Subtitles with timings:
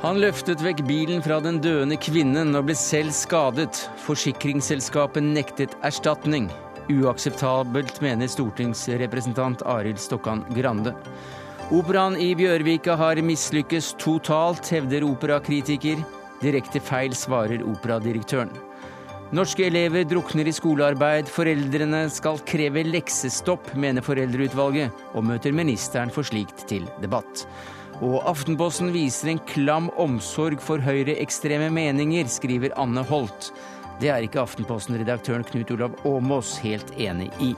[0.00, 3.82] Han løftet vekk bilen fra den døende kvinnen og ble selv skadet.
[4.06, 6.48] Forsikringsselskapet nektet erstatning.
[6.90, 10.94] Uakseptabelt, mener stortingsrepresentant Arild Stokkan Grande.
[11.70, 16.00] Operaen i Bjørvika har mislykkes totalt, hevder operakritiker.
[16.40, 18.69] Direkte feil, svarer operadirektøren.
[19.30, 21.28] Norske elever drukner i skolearbeid.
[21.30, 27.44] Foreldrene skal kreve leksestopp, mener Foreldreutvalget, og møter ministeren for slikt til debatt.
[28.02, 33.52] Og Aftenposten viser en klam omsorg for høyreekstreme meninger, skriver Anne Holt.
[34.02, 37.54] Det er ikke Aftenposten-redaktøren Knut Olav Åmås helt enig i.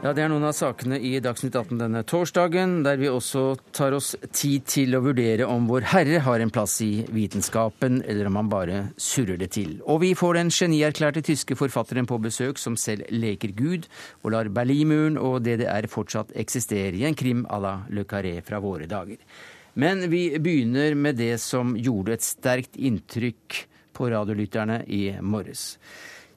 [0.00, 3.92] Ja, Det er noen av sakene i Dagsnytt 18 denne torsdagen, der vi også tar
[3.92, 8.38] oss tid til å vurdere om Vår Herre har en plass i vitenskapen, eller om
[8.40, 9.74] han bare surrer det til.
[9.84, 13.90] Og vi får den genierklærte tyske forfatteren på besøk, som selv leker Gud,
[14.24, 18.56] og lar Berlinmuren og DDR fortsatt eksistere i en krim à la Le Carré fra
[18.64, 19.20] våre dager.
[19.76, 25.74] Men vi begynner med det som gjorde et sterkt inntrykk på radiolytterne i morges.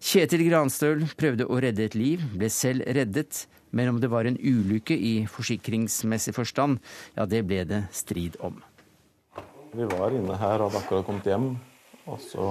[0.03, 4.35] Kjetil Granstøl prøvde å redde et liv, ble selv reddet, men om det var en
[4.35, 6.81] ulykke i forsikringsmessig forstand,
[7.15, 8.57] ja, det ble det strid om.
[9.71, 11.45] Vi var inne her og hadde akkurat kommet hjem,
[12.03, 12.49] og så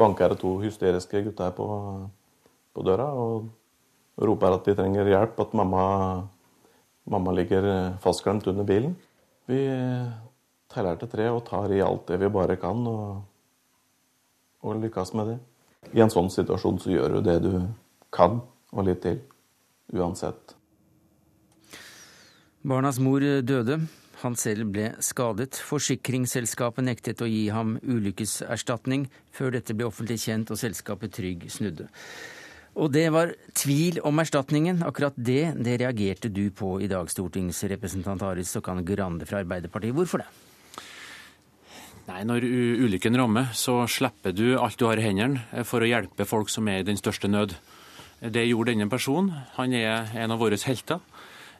[0.00, 1.66] banker det to hysteriske gutter på,
[2.72, 3.50] på døra og
[4.16, 5.84] roper at de trenger hjelp, at mamma,
[7.04, 7.68] mamma ligger
[8.00, 8.94] fastklemt under bilen.
[9.44, 9.60] Vi
[10.72, 13.20] teller til tre og tar i alt det vi bare kan, og,
[14.64, 15.36] og lykkes med det.
[15.94, 17.52] I en sånn situasjon så gjør du det du
[18.14, 18.40] kan,
[18.72, 19.20] og litt til.
[19.94, 20.56] Uansett.
[22.66, 23.78] Barnas mor døde.
[24.22, 25.58] Han selv ble skadet.
[25.68, 29.04] Forsikringsselskapet nektet å gi ham ulykkeserstatning
[29.36, 31.86] før dette ble offentlig kjent og selskapet Trygg snudde.
[32.76, 34.82] Og det var tvil om erstatningen.
[34.84, 39.96] Akkurat det, det reagerte du på i dag, stortingsrepresentant Aris Sokan Grande fra Arbeiderpartiet.
[39.96, 40.28] Hvorfor det?
[42.06, 42.44] Nei, Når
[42.86, 46.52] ulykken rammer, så slipper du alt du har i hendene eh, for å hjelpe folk
[46.52, 47.56] som er i den største nød.
[48.22, 49.32] Det gjorde denne personen.
[49.56, 51.02] Han er en av våre helter.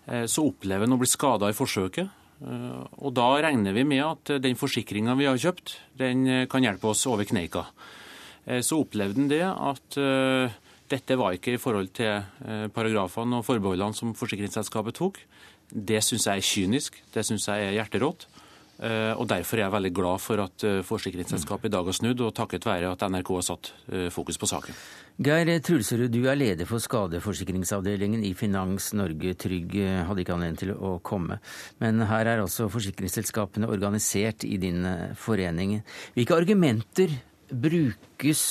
[0.06, 2.14] Eh, så opplever han å bli skada i forsøket.
[2.46, 6.92] Eh, og da regner vi med at den forsikringa vi har kjøpt, den kan hjelpe
[6.92, 7.66] oss over kneika.
[8.62, 9.96] Så opplevde han det at
[10.86, 15.18] dette var ikke i forhold til paragrafene og forbeholdene som forsikringsselskapet tok.
[15.66, 18.28] Det syns jeg er kynisk, det syns jeg er hjerterått.
[18.76, 22.20] Eh, og Derfor er jeg veldig glad for at eh, forsikringsselskapet i dag har snudd,
[22.26, 24.76] og takket være at NRK har satt eh, fokus på saken.
[25.24, 29.32] Geir Trulserud, du er leder for skadeforsikringsavdelingen i Finans Norge.
[29.40, 31.40] Trygg hadde ikke anledning til å komme.
[31.80, 34.84] Men her er altså forsikringsselskapene organisert i din
[35.16, 35.78] forening.
[36.18, 37.16] Hvilke argumenter
[37.48, 38.46] brukes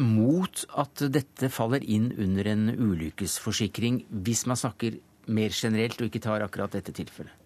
[0.00, 6.24] mot at dette faller inn under en ulykkesforsikring, hvis man snakker mer generelt og ikke
[6.24, 7.45] tar akkurat dette tilfellet?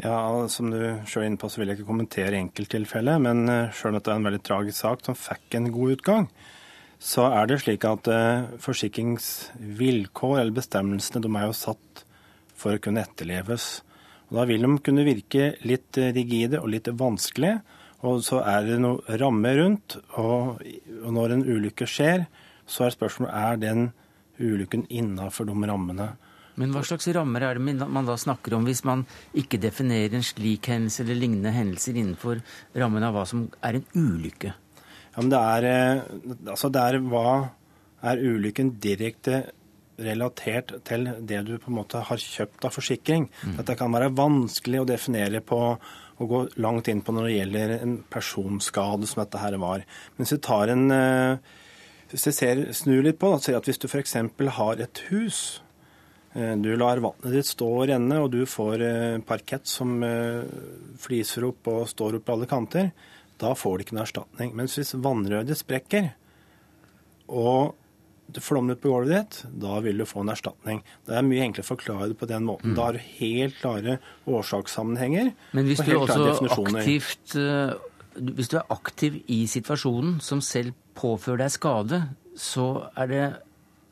[0.00, 3.20] Ja, Som du sjøl er inne på, så vil jeg ikke kommentere enkelttilfellet.
[3.20, 6.28] Men eh, sjøl om dette er en veldig tragisk sak som fikk en god utgang,
[7.02, 12.04] så er det slik at uh, forsikringsvilkår eller bestemmelsene de er jo satt
[12.54, 13.82] for å kunne etterleves.
[14.30, 17.56] Og Da vil de kunne virke litt eh, rigide og litt vanskelig.
[18.06, 19.98] Og så er det noe ramme rundt.
[20.18, 20.62] Og
[21.18, 22.24] når en ulykke skjer,
[22.66, 23.90] så er spørsmålet er den
[24.40, 26.12] ulykken innafor de rammene.
[26.60, 29.06] Men hva slags rammer er det man da snakker om, hvis man
[29.38, 32.42] ikke definerer en slik hendelse eller lignende hendelser innenfor
[32.76, 34.52] rammen av hva som er en ulykke?
[35.12, 36.04] Ja, men det er, eh,
[36.52, 37.32] altså det er hva
[38.02, 39.44] er ulykken direkte
[40.02, 43.28] relatert til det du på en måte har kjøpt av forsikring.
[43.42, 43.58] Mm.
[43.60, 45.60] Dette kan være vanskelig å definere på
[46.22, 49.84] å gå langt inn på når det gjelder en personskade som dette her var.
[50.14, 51.52] Men hvis du tar en eh,
[52.12, 54.18] hvis vi ser, snur litt på det, at hvis du f.eks.
[54.58, 55.61] har et hus
[56.32, 60.40] du lar vannet ditt stå og renne, og du får eh, parkett som eh,
[61.00, 62.88] fliser opp og står opp på alle kanter.
[63.42, 64.54] Da får du ikke noe erstatning.
[64.56, 66.12] Mens hvis vannrøret sprekker,
[67.32, 67.74] og
[68.32, 70.80] det flommer ut på gulvet ditt, da vil du få en erstatning.
[71.04, 72.72] Det er mye enklere å forklare det på den måten.
[72.72, 72.76] Mm.
[72.78, 75.32] Da har du helt klare årsakssammenhenger.
[75.52, 77.36] Men hvis du, aktivt,
[78.16, 82.04] hvis du er aktiv i situasjonen som selv påfører deg skade,
[82.38, 83.24] så er det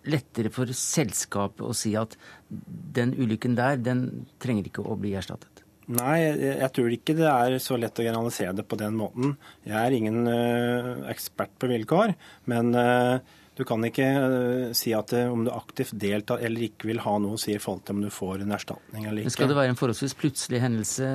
[0.08, 2.17] lettere for selskapet å si at
[2.49, 5.64] den ulykken der, den trenger ikke å bli erstattet?
[5.91, 9.35] Nei, jeg, jeg tror ikke det er så lett å generalisere det på den måten.
[9.67, 12.14] Jeg er ingen uh, ekspert på vilkår,
[12.52, 13.19] men uh,
[13.58, 17.35] du kan ikke uh, si at om du aktivt deltar eller ikke vil ha noe
[17.35, 19.32] å si i forhold til om du får en erstatning eller ikke.
[19.32, 21.11] Men skal det være en forholdsvis plutselig hendelse,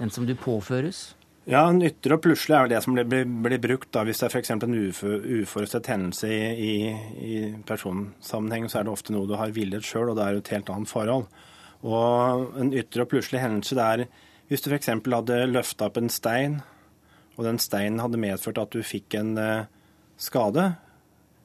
[0.00, 1.10] en som du påføres?
[1.44, 4.30] Ja, nytter og plutselig er jo det som blir, blir, blir brukt da, hvis det
[4.30, 4.52] er f.eks.
[4.54, 6.74] en uforutsett hendelse i, i,
[7.20, 7.34] i,
[7.68, 10.52] personsammenheng, så er det ofte noe du har villet sjøl, og det er jo et
[10.54, 11.26] helt annet forhold.
[11.84, 14.06] Og en ytre og plutselig hendelse det er
[14.48, 14.88] hvis du f.eks.
[14.88, 16.58] hadde løfta opp en stein,
[17.36, 19.68] og den steinen hadde medført at du fikk en uh,
[20.20, 20.68] skade,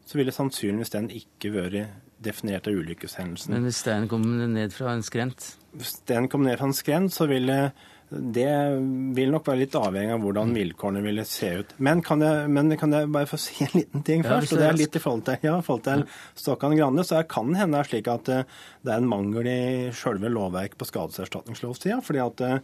[0.07, 3.54] så ville sannsynligvis den ikke vært definert av ulykkeshendelsen.
[3.56, 5.54] Men hvis steinen kom ned fra en skrent?
[5.75, 7.60] Hvis steinen kom ned fra en skrent, så ville
[8.09, 8.53] det
[9.13, 11.73] vil nok være litt avhengig av hvordan vilkårene ville se ut.
[11.85, 14.50] Men kan jeg, men kan jeg bare få si en liten ting først?
[14.50, 16.06] Ja, og det er litt i forhold til, ja, forhold til
[16.39, 17.06] Stokkan Grande.
[17.06, 18.47] Så kan det hende slik at eh,
[18.81, 19.59] det er en mangel i
[19.94, 22.00] selve lovverket på skadeserstatningslovsida.
[22.06, 22.57] fordi at eh,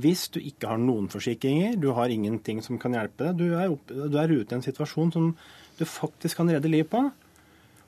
[0.00, 3.68] hvis du ikke har noen forsikringer, du har ingenting som kan hjelpe deg, du er,
[3.72, 5.30] opp, du er ute i en situasjon som
[5.76, 7.04] du faktisk kan redde liv på,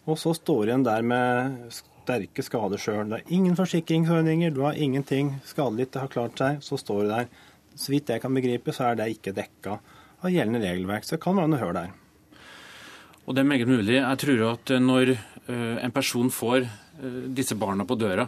[0.08, 1.72] og så står du igjen der med
[2.08, 3.04] sterke skader sjøl.
[3.10, 5.36] Det er ingen forsikringsordninger, du har ingenting.
[5.46, 7.30] Skadelidte har klart seg, så står du der.
[7.78, 11.06] Så vidt jeg kan begripe, så er det ikke dekka av gjeldende regelverk.
[11.06, 11.92] Så det kan være noe hull der.
[13.28, 13.98] Og det er meget mulig.
[14.00, 18.24] Jeg tror at når eh, en person får eh, disse barna på døra,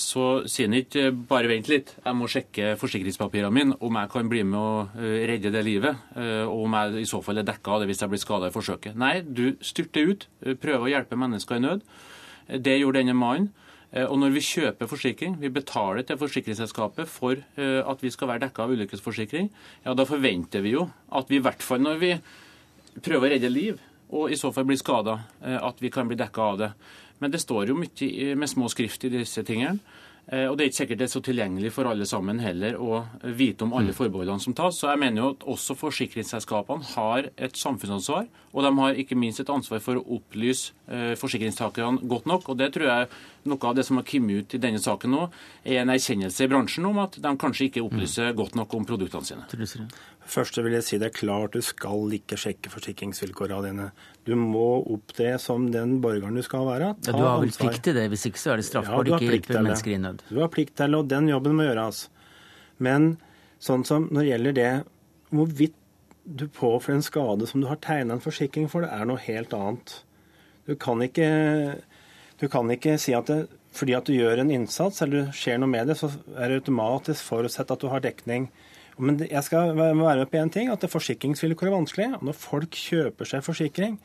[0.00, 4.28] så sier han ikke bare vent litt, jeg må sjekke forsikringspapirene mine, om jeg kan
[4.30, 6.04] bli med å eh, redde det livet,
[6.46, 8.54] og om jeg i så fall er dekka av det hvis jeg blir skada i
[8.54, 8.96] forsøket.
[9.00, 10.28] Nei, du styrter ut,
[10.62, 11.84] prøver å hjelpe mennesker i nød.
[12.58, 13.50] Det gjorde denne mannen.
[13.92, 18.30] Eh, og når vi kjøper forsikring, vi betaler til forsikringsselskapet for eh, at vi skal
[18.30, 19.50] være dekka av ulykkesforsikring,
[19.84, 22.12] ja, da forventer vi jo at vi i hvert fall når vi
[23.02, 23.80] prøver å redde liv,
[24.10, 26.70] og i så fall blir skada, eh, at vi kan bli dekka av det.
[27.20, 29.82] Men det står jo mye med små skrift i disse tingene.
[30.30, 33.00] Eh, og det er ikke sikkert det er så tilgjengelig for alle sammen heller å
[33.34, 33.96] vite om alle mm.
[33.98, 34.78] forbeholdene som tas.
[34.78, 39.42] Så jeg mener jo at også forsikringsselskapene har et samfunnsansvar, og de har ikke minst
[39.42, 42.48] et ansvar for å opplyse eh, forsikringstakerne godt nok.
[42.52, 43.10] og det tror jeg
[43.50, 45.26] noe av det som har kommet ut i denne saken nå,
[45.64, 48.38] er en erkjennelse i bransjen om at de kanskje ikke opplyser mm.
[48.38, 49.88] godt nok om produktene sine.
[50.30, 53.88] Først vil jeg si det er klart du skal ikke sjekke forsikringsvilkårene dine.
[54.28, 56.92] Du må opptre som den borgeren du skal være.
[57.02, 59.18] Ta ja, du har vel plikt til det, hvis ikke så er det straffbart ja,
[59.18, 60.22] ikke hjelpe mennesker i nød.
[60.30, 62.04] Du har plikt til det, og den jobben må gjøres.
[62.78, 63.16] Men
[63.60, 64.72] sånn som når det gjelder det
[65.34, 65.76] hvorvidt
[66.30, 69.54] du påfører en skade som du har tegna en forsikring for, det er noe helt
[69.56, 69.96] annet.
[70.68, 71.30] Du kan ikke
[72.40, 73.42] du kan ikke si at det,
[73.76, 76.62] fordi at du gjør en innsats eller det skjer noe med det, så er det
[76.62, 78.48] automatisk forutsett at du har dekning.
[79.00, 82.08] Men jeg skal være med på én ting, at forsikringsvilkår er vanskelig.
[82.18, 83.98] og Når folk kjøper seg forsikring,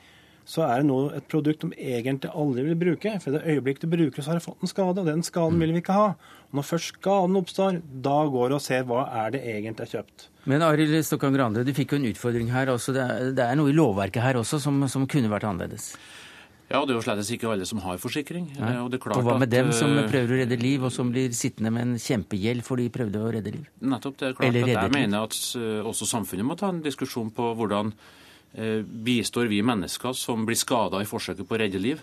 [0.45, 3.15] så er det nå et produkt de egentlig aldri vil bruke.
[3.21, 5.57] For i det øyeblikket du bruker, så har du fått en skade, og den skaden
[5.61, 6.11] vil vi ikke ha.
[6.51, 9.93] Og når først skaden oppstår, da går det og ser hva er det egentlig er
[9.97, 10.27] kjøpt.
[10.45, 12.69] Men Arild Stokkan Grande, du fikk jo en utfordring her.
[12.75, 12.93] Også.
[12.93, 15.95] Det er noe i lovverket her også som, som kunne vært annerledes?
[16.65, 18.47] Ja, og det er jo slett ikke alle som har forsikring.
[18.57, 21.33] Og, og, hva med at, dem som eh, prøver å redde liv, og som blir
[21.37, 23.67] sittende med en kjempegjeld for de prøvde å redde liv?
[23.85, 24.17] Nettopp.
[24.17, 27.51] Det er klart at jeg mener at eh, også samfunnet må ta en diskusjon på
[27.59, 27.93] hvordan
[28.57, 32.01] eh, bistår vi mennesker som blir skada i forsøket på å redde liv.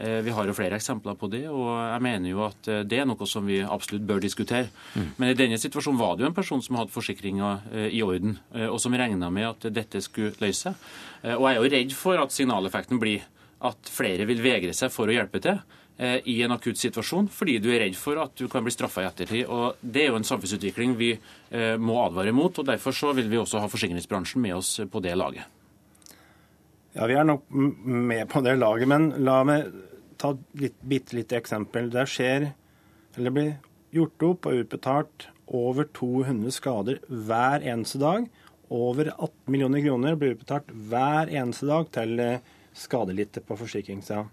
[0.00, 3.26] Vi har jo flere eksempler på det, og jeg mener jo at det er noe
[3.28, 4.70] som vi absolutt bør diskutere.
[4.94, 5.08] Mm.
[5.18, 7.50] Men i denne situasjonen var det jo en person som hadde forsikringa
[7.90, 8.38] i orden,
[8.70, 10.86] og som regna med at dette skulle løse seg.
[11.34, 13.26] Og jeg er jo redd for at signaleffekten blir
[13.66, 15.58] at flere vil vegre seg for å hjelpe til
[16.00, 19.04] eh, i en akutt situasjon, fordi du er redd for at du kan bli straffa
[19.04, 19.46] i ettertid.
[19.48, 22.58] Og Det er jo en samfunnsutvikling vi eh, må advare mot.
[22.58, 25.44] og Derfor så vil vi også ha forsikringsbransjen med oss på det laget.
[26.96, 29.68] Ja, Vi er nok med på det laget, men la meg
[30.20, 31.90] ta et bitte lite eksempel.
[31.92, 32.50] Det skjer,
[33.16, 33.52] eller blir
[33.94, 38.26] gjort opp og utbetalt over 200 skader hver eneste dag.
[38.70, 42.20] Over 18 millioner kroner blir utbetalt hver eneste dag til
[42.80, 44.26] eh, skadelidte på forsikringssida.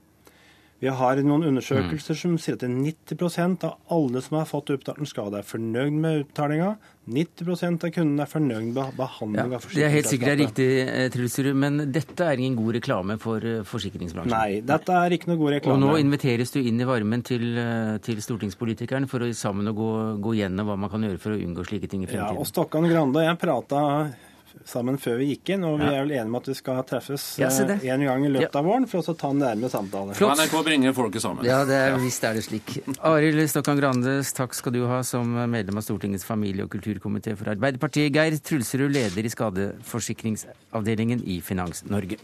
[0.78, 2.20] Vi har noen undersøkelser mm.
[2.20, 6.20] som sier at 90% av alle som har fått utbetalt en skade, er fornøyd med
[6.22, 6.76] utbetalinga.
[7.10, 9.80] 90% av kundene er fornøyd med behandling ja, av forsikringsselskapet.
[9.80, 10.68] Det er helt sikkert riktig,
[11.16, 14.36] Trulsrud, men dette er ingen god reklame for eh, forsikringsbransjen?
[14.36, 15.80] Nei, dette er ikke noe god reklame.
[15.80, 19.74] Og nå inviteres du inn i varmen til, eh, til stortingspolitikerne for å sammen å
[19.78, 22.38] gå, gå gjennom hva man kan gjøre for å unngå slike ting i fremtiden.
[22.38, 23.82] Ja, og Stokkan Grande og jeg prata
[24.66, 27.26] sammen før vi gikk inn, og vi er vel enige om at vi skal treffes
[27.42, 28.62] ja, eh, en gang i løpet ja.
[28.62, 30.16] av våren for å ta en nærmere samtale.
[30.18, 30.40] Flott.
[30.40, 31.46] NRK bringer folket sammen.
[31.48, 32.78] Ja, det er, visst er det slik.
[33.08, 37.54] Arild Stokkan Grandes, takk skal du ha som medlem av Stortingets familie- og kulturkomité for
[37.54, 38.14] Arbeiderpartiet.
[38.16, 42.20] Geir Trulserud, leder i skadeforsikringsavdelingen i Finans Norge.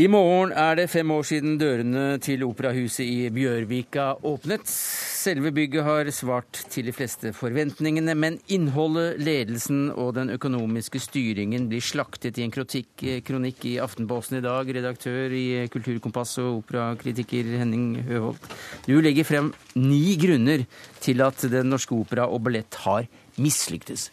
[0.00, 4.64] I morgen er det fem år siden dørene til operahuset i Bjørvika åpnet.
[4.64, 11.68] selve bygget har svart til de fleste forventningene, men innholdet, ledelsen og den økonomiske styringen
[11.68, 14.72] blir slaktet i en krotikk, kronikk i Aftenposten i dag.
[14.78, 18.40] Redaktør i Kulturkompass og operakritiker Henning Høholt.
[18.88, 20.64] Du legger frem ni grunner
[21.04, 23.04] til at Den Norske Opera og Ballett har
[23.36, 24.08] mislyktes.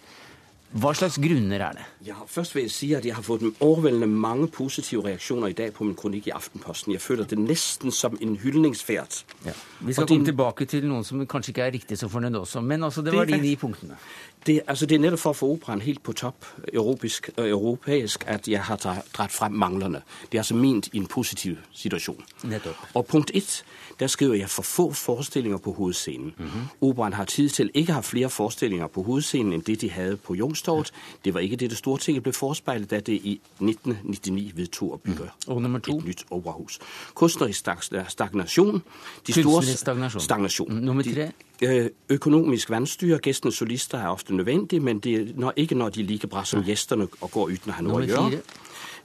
[0.78, 1.86] Hva slags grunner er det?
[2.06, 5.72] Ja, først vil jeg si at jeg har fått overveldende mange positive reaksjoner i dag
[5.74, 6.94] på min kronikk i Aftenposten.
[6.94, 9.24] Jeg føler det nesten som en hyldningsferd.
[9.48, 9.56] Ja.
[9.80, 12.86] Vi skal komme tilbake til noen som kanskje ikke er riktig så fornøyd også, men
[12.86, 13.98] altså, det var de ni punktene.
[14.46, 18.24] Det, altså, det er nettopp for å få operaen helt på topp europæisk, øh, europeisk
[18.28, 20.02] at jeg har dratt frem manglene.
[20.32, 22.24] Det er altså ment i en positiv situasjon.
[22.44, 22.76] Nettopp.
[22.94, 23.64] Og punkt ett,
[24.00, 26.34] der skriver jeg for få forestillinger på hovedscenen.
[26.38, 26.78] Mm -hmm.
[26.82, 30.36] Operaen har tid til ikke ha flere forestillinger på hovedscenen enn det de hadde på
[30.36, 30.92] Youngstorget.
[31.26, 35.30] Det var ikke det det Stortinget ble forespeilet da det i 1999 vedtok å bygge
[35.48, 35.76] mm.
[35.76, 36.80] et nytt operahus.
[37.16, 37.66] Kunstnerisk
[38.08, 38.84] stagnasjon.
[39.28, 40.22] De store stagnasjon.
[40.22, 40.72] stagnasjon.
[40.74, 41.32] Mm, nummer tre?
[41.60, 43.20] De, økonomisk vanstyre.
[43.20, 46.64] Gæstenes solister er ofte nødvendig, men det, når, ikke når de er like bra som
[46.64, 48.42] gjestene og går uten å ha noe å gjøre.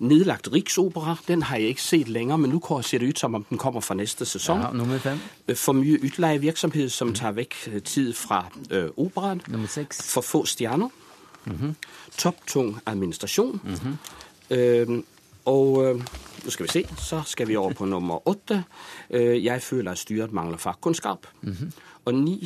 [0.02, 3.44] Nedlagt Riksopera, den har jeg ikke sett lenger, men nå ser det ut som om
[3.50, 4.60] den kommer fra neste sesong.
[4.60, 5.20] Ja, nummer fem.
[5.54, 7.54] For mye utleievirksomhet som tar vekk
[7.84, 9.42] tid fra ø, operaen.
[9.48, 10.02] Nummer seks.
[10.12, 10.88] For få stjerner.
[11.44, 11.74] Mm -hmm.
[12.18, 13.60] Topptung administrasjon.
[13.64, 14.56] Mm -hmm.
[14.56, 15.02] ø,
[15.44, 16.02] og
[16.42, 18.64] nå skal vi se, så skal vi over på nummer åtte.
[19.10, 21.26] Jeg føler at styret mangler fagkunnskap.
[21.42, 21.72] Mm -hmm.
[22.04, 22.38] Og ni,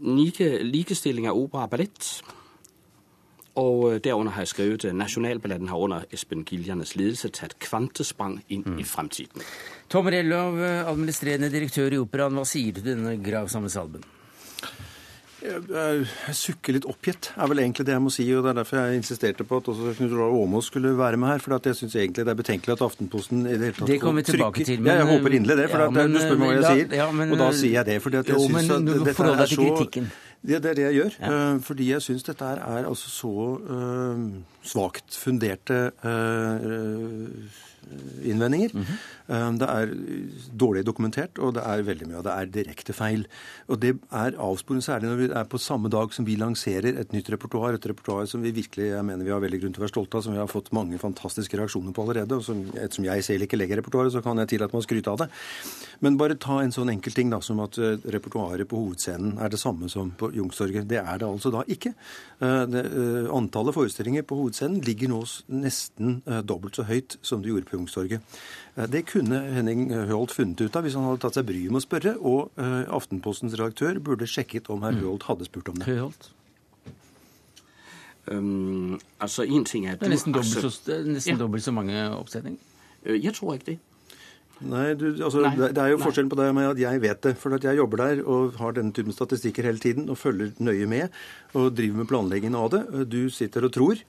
[0.00, 2.22] ni likestilling av opera og ballett.
[3.54, 8.62] Og derunder har jeg skrevet at Nasjonalballetten har under Espen Giljernes ledelse tatt kvantesprang inn
[8.66, 8.78] mm.
[8.78, 9.42] i fremtiden.
[9.88, 14.04] Tom Rellov, administrerende direktør i Operaen, hva sier du til denne gravsamme salben?
[15.42, 18.26] Jeg, sukker litt oppgitt, er vel egentlig det jeg må si.
[18.36, 21.32] og Det er derfor jeg insisterte på at også Knut Olav Åmås skulle være med
[21.32, 21.42] her.
[21.42, 24.22] For jeg syns egentlig det er betenkelig at Aftenposten i det hele tatt Det kommer
[24.22, 24.78] vi tilbake til.
[24.80, 25.70] Men, ja, jeg håper inderlig det.
[25.72, 26.94] for ja, men, du spør meg hva jeg sier.
[27.02, 27.98] Ja, men, og da sier jeg det.
[28.04, 30.12] fordi at jeg syns at dette er så kritikken.
[30.42, 31.18] Ja, det er det jeg gjør.
[31.20, 31.42] Ja.
[31.62, 34.24] fordi jeg syns dette er altså så uh,
[34.66, 37.70] svakt funderte uh,
[38.22, 38.70] innvendinger.
[38.74, 39.58] Mm -hmm.
[39.58, 39.86] Det er
[40.58, 43.26] dårlig dokumentert, og det er veldig mye av det er direkte feil.
[43.68, 47.12] Og det er avsporende særlig når vi er på samme dag som vi lanserer et
[47.12, 47.74] nytt repertoar.
[47.74, 50.16] Et repertoar som vi virkelig jeg mener vi har veldig grunn til å være stolte
[50.16, 52.36] av, som vi har fått mange fantastiske reaksjoner på allerede.
[52.36, 55.10] og som, Ettersom jeg selv ikke legger repertoaret, så kan jeg tillate meg å skryte
[55.10, 55.28] av det.
[56.00, 59.60] Men bare ta en sånn enkel ting da, som at repertoaret på hovedscenen er det
[59.60, 60.88] samme som på Youngstorget.
[60.88, 61.94] Det er det altså da ikke.
[62.40, 62.82] Det,
[63.32, 68.36] antallet forestillinger på hovedscenen ligger nå nesten dobbelt så høyt som det gjorde på Youngstorget.
[68.92, 71.84] Det kunne Henning Høholt funnet ut av hvis han hadde tatt seg bryet med å
[71.84, 72.62] spørre, og
[72.92, 75.88] Aftenpostens redaktør burde sjekket om herr Høholt hadde spurt om det.
[75.90, 76.30] Høholt?
[78.26, 79.96] Um, altså, en ting er...
[79.98, 81.38] Det er nesten dobbelt så, nesten ja.
[81.40, 82.60] dobbelt så mange oppsetninger.
[83.18, 83.78] Jeg tror ikke det.
[84.62, 85.56] Nei, du, altså, Nei.
[85.58, 86.04] Det er jo Nei.
[86.04, 87.32] forskjellen på deg og meg at jeg vet det.
[87.40, 90.86] For at jeg jobber der og har denne typen statistikker hele tiden og følger nøye
[90.90, 91.18] med
[91.58, 92.84] og driver med planleggingen av det.
[93.10, 94.04] Du sitter og tror.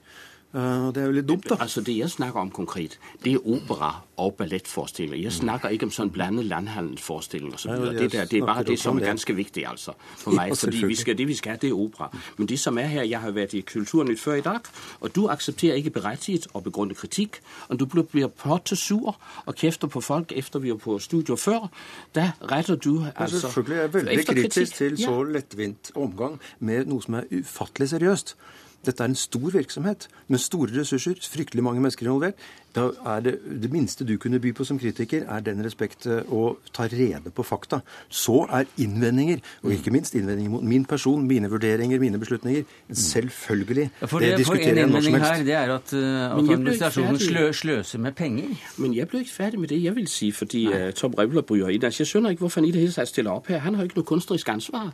[0.54, 1.56] Og det er jo litt dumt, da.
[1.60, 5.22] Altså, Det jeg snakker om konkret, det er opera og ballettforestillinger.
[5.22, 7.70] Jeg snakker ikke om sånn blandet landhandelsforestillinger osv.
[7.70, 10.54] Så det, der, det er bare det som er ganske viktig altså, for meg.
[10.56, 12.08] Fordi vi skal, Det vi skal ha, det er opera.
[12.36, 14.60] Men det som er her Jeg har vært i Kulturnytt før i dag,
[15.00, 17.40] og du aksepterer ikke berettiget og begrunnet kritikk.
[17.68, 21.68] Og du blir potte sur og kjefter på folk etter vi er på studio før.
[22.14, 27.02] Da retter du altså Selvfølgelig er jeg veldig kritisk til så lettvint omgang med noe
[27.02, 28.36] som er ufattelig seriøst.
[28.84, 32.38] Dette er en stor virksomhet med store ressurser, fryktelig mange mennesker involvert.
[32.74, 36.56] Da er det, det minste du kunne by på som kritiker, er den respekt å
[36.74, 37.80] ta rede på fakta.
[38.10, 43.86] Så er innvendinger, og ikke minst innvendinger mot min person, mine vurderinger, mine beslutninger, selvfølgelig.
[44.00, 45.30] Ja, for det, det diskuterer jeg når som helst.
[45.30, 48.50] Her, det er at, uh, at administrasjonen slø, sløser med penger.
[48.76, 51.70] Men jeg blir ikke ferdig med det jeg vil si, fordi uh, Tom Revler bryr
[51.70, 51.84] inn.
[51.84, 53.62] Altså, jeg skjønner ikke hvorfor han i det hele tatt stiller opp her.
[53.62, 54.90] Han har ikke noe kunstnerisk ansvar.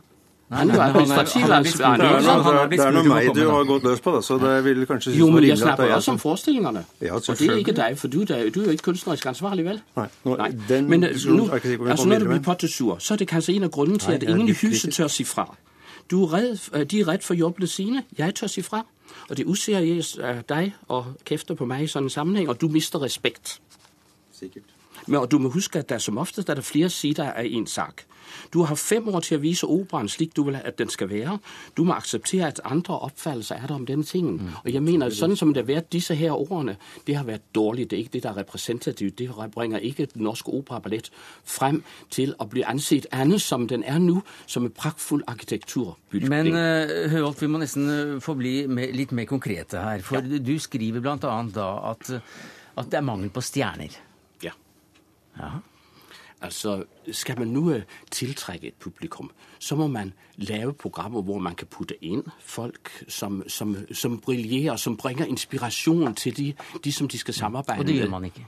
[0.51, 0.65] Det er
[2.91, 5.57] noe meg du har gått løs på, da, så det vil kanskje Jo, men jeg
[5.61, 6.83] snakker også om forestillingene.
[7.01, 9.79] Ja, og det er ikke deg, for du, du er jo ikke kunstnerisk ansvarlig, vel?
[9.95, 10.07] Nei.
[10.25, 10.49] Nå, Nei.
[10.69, 13.71] Den men eh, nå, altså, når du blir pottesur, så er det kanskje en av
[13.71, 15.47] grunnene til at ingen i huset tør si fra.
[16.11, 18.03] Du er redd, eh, de er redd for jobbene sine.
[18.17, 18.83] Jeg tør si fra.
[19.29, 22.67] Og det er useriøst av deg å kjefte på meg i sånne sammenheng, og du
[22.67, 23.59] mister respekt.
[24.35, 24.67] Sikkert.
[25.07, 27.67] Men du må huske at det er som oftest er det flere sider av en
[27.67, 28.05] sak.
[28.53, 31.37] Du har fem år til å vise operaen slik du vil at den skal være.
[31.77, 34.39] Du må akseptere at andre oppfattelser er der om denne tingen.
[34.41, 34.57] Mm.
[34.63, 37.89] Og jeg mener, sånn som det har vært disse her årene, det har vært dårlig.
[37.89, 39.17] Det er ikke det der er representativt.
[39.17, 41.11] Det bringer ikke Den norske operaballett
[41.45, 46.29] frem til å bli ansett annet som den er nå, som en praktfull arkitekturbygning.
[46.31, 50.05] Men uh, Høholt, vi må nesten få bli med, litt mer konkrete her.
[50.05, 50.41] For ja.
[50.41, 51.17] du skriver bl.a.
[51.55, 52.13] da at,
[52.77, 53.95] at det er mangel på stjerner.
[54.43, 54.55] Ja.
[55.39, 55.51] ja.
[56.41, 57.81] Altså, Skal man nå øh,
[58.11, 63.43] tiltrekke et publikum, så må man lave programmer hvor man kan putte inn folk som,
[63.47, 67.85] som, som briljerer, som bringer inspirasjon til de, de, som de skal samarbeide med.
[67.85, 68.45] Og det gjør man ikke.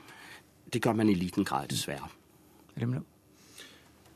[0.74, 2.10] Det gjør man i liten grad, dessverre.
[2.82, 3.00] Remlo.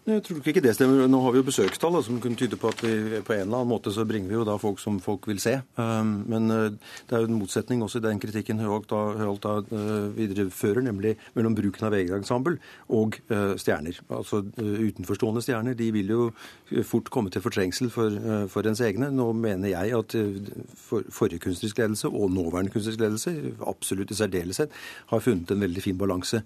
[0.08, 1.02] Jeg tror ikke det stemmer.
[1.12, 3.72] Nå har vi jo besøkstall som kunne tyde på at vi på en eller annen
[3.74, 5.58] måte så bringer vi jo da folk som folk vil se.
[5.76, 6.70] Um, men uh,
[7.10, 9.02] det er jo en motsetning også i den kritikken Høholt da,
[9.44, 12.56] da uh, viderefører, nemlig mellom bruken av eget ensemble
[12.88, 14.00] og uh, stjerner.
[14.08, 16.30] Altså utenforstående stjerner de vil jo
[16.88, 18.16] fort komme til fortrengsel for,
[18.48, 19.12] for ens egne.
[19.12, 20.16] Nå mener jeg at
[20.88, 23.38] for, forrige kunstnerisk ledelse og nåværende kunstnerisk ledelse
[23.68, 26.46] absolutt i særdeleshet har funnet en veldig fin balanse.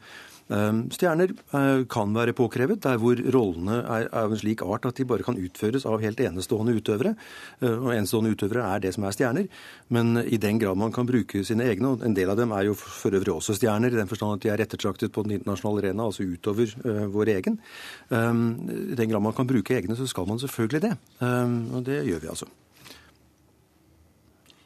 [0.52, 4.98] Ehm, stjerner eh, kan være påkrevet der hvor rollene er av en slik art at
[5.00, 7.14] de bare kan utføres av helt enestående utøvere.
[7.62, 9.48] Eh, og enestående utøvere er det som er stjerner.
[9.94, 12.68] Men i den grad man kan bruke sine egne, og en del av dem er
[12.68, 15.86] jo for øvrig også stjerner, i den forstand at de er ettertraktet på den internasjonale
[15.86, 17.60] arena, altså utover uh, vår egen.
[18.10, 18.42] Um,
[18.92, 20.94] I den grad man kan bruke egne, så skal man selvfølgelig det.
[21.20, 22.50] Um, og det gjør vi altså.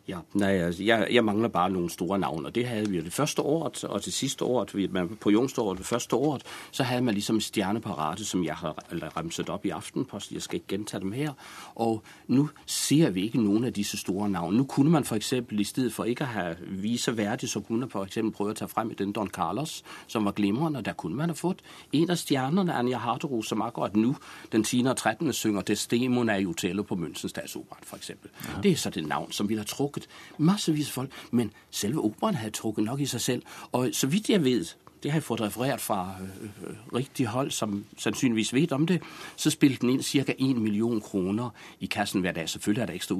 [0.08, 2.46] Ja, nej, altså, jeg, jeg mangler bare noen store navn.
[2.46, 4.72] og det hadde vi jo det første året, og det sidste året,
[5.20, 8.76] på Jungstorvet det første året, så hadde man ligesom stjerneparate, som jeg har
[9.18, 10.34] remset opp i Aftenposten.
[10.34, 11.32] jeg skal ikke gentage dem her,
[11.76, 14.56] og nå ser vi ikke noen av disse store navn.
[14.56, 18.04] Nå kunne man eksempel, i stedet for ikke at ha vise verdig, så kunne man
[18.04, 21.36] eksempel prøve å ta frem den Don Carlos, som var glimrende, der kunne man ha
[21.36, 24.16] fått en av stjernerne, Anja Harteru, som akkurat nu,
[24.52, 24.88] den 10.
[24.88, 25.34] og 13.
[25.34, 28.30] synger Desdemona i Utello på Münchens Statsopera, eksempel.
[28.44, 28.62] Ja.
[28.62, 32.02] Det er så det navn, som vi har trukket trukket massevis av folk, men selve
[32.02, 33.42] operaen hadde trukket nok i seg selv.
[33.72, 37.52] Og så vidt jeg vet, det har jeg fått referert fra øh, øh, rigtig hold,
[37.52, 39.02] som sannsynligvis vet om det,
[39.36, 41.50] så spilte den inn cirka 1 million kroner
[41.80, 42.50] i kassen hver dag.
[42.50, 43.16] Selvfølgelig er det ekstra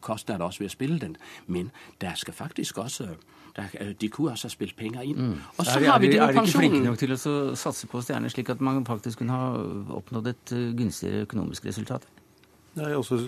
[0.00, 1.16] kostnader også ved å spille den,
[1.46, 3.06] men der skal faktisk også
[3.56, 5.16] der, øh, de kunne også ha spilt penger inn.
[5.16, 5.36] Mm.
[5.58, 8.00] Og så er, har vi det Er de ikke flinke nok til å satse på
[8.00, 9.52] stjerner, slik at man faktisk kunne ha
[9.90, 12.08] oppnådd et gunstigere økonomisk resultat?
[12.74, 13.20] Nei, også...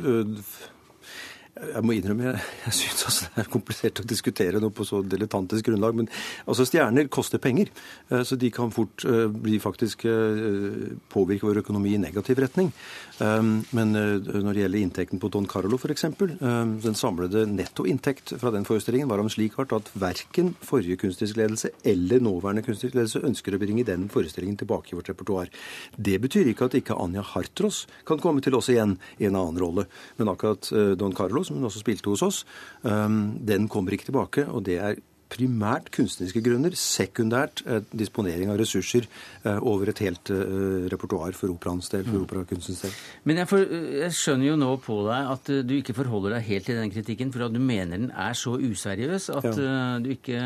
[1.58, 5.00] Jeg må innrømme jeg, jeg syns altså det er komplisert å diskutere noe på så
[5.02, 5.96] dilettantisk grunnlag.
[5.98, 6.08] Men
[6.46, 7.72] altså stjerner koster penger,
[8.12, 12.72] eh, så de kan fort eh, bli faktisk eh, påvirke vår økonomi i negativ retning.
[13.18, 16.04] Men når det gjelder inntekten på Don Carlo f.eks.,
[16.38, 21.40] den samlede nettoinntekt fra den forestillingen var av en slik art at verken forrige kunstnerisk
[21.40, 25.50] ledelse eller nåværende kunstnerisk ledelse ønsker å bringe den forestillingen tilbake i vårt repertoar.
[25.96, 29.58] Det betyr ikke at ikke Anja Hartros kan komme til oss igjen i en annen
[29.64, 29.88] rolle.
[30.20, 32.42] Men akkurat Don Carlo som hun også spilte hos oss,
[32.82, 34.46] um, den kommer ikke tilbake.
[34.48, 39.06] Og det er primært kunstneriske grunner, sekundært eh, disponering av ressurser
[39.44, 42.24] eh, over et helt eh, repertoar for operaens del, for mm.
[42.24, 42.94] operakunstens del.
[43.28, 46.68] Men jeg, for, jeg, skjønner jo nå på deg at du ikke forholder deg helt
[46.70, 49.98] til den kritikken, for at du mener den er så useriøs at ja.
[50.02, 50.40] du ikke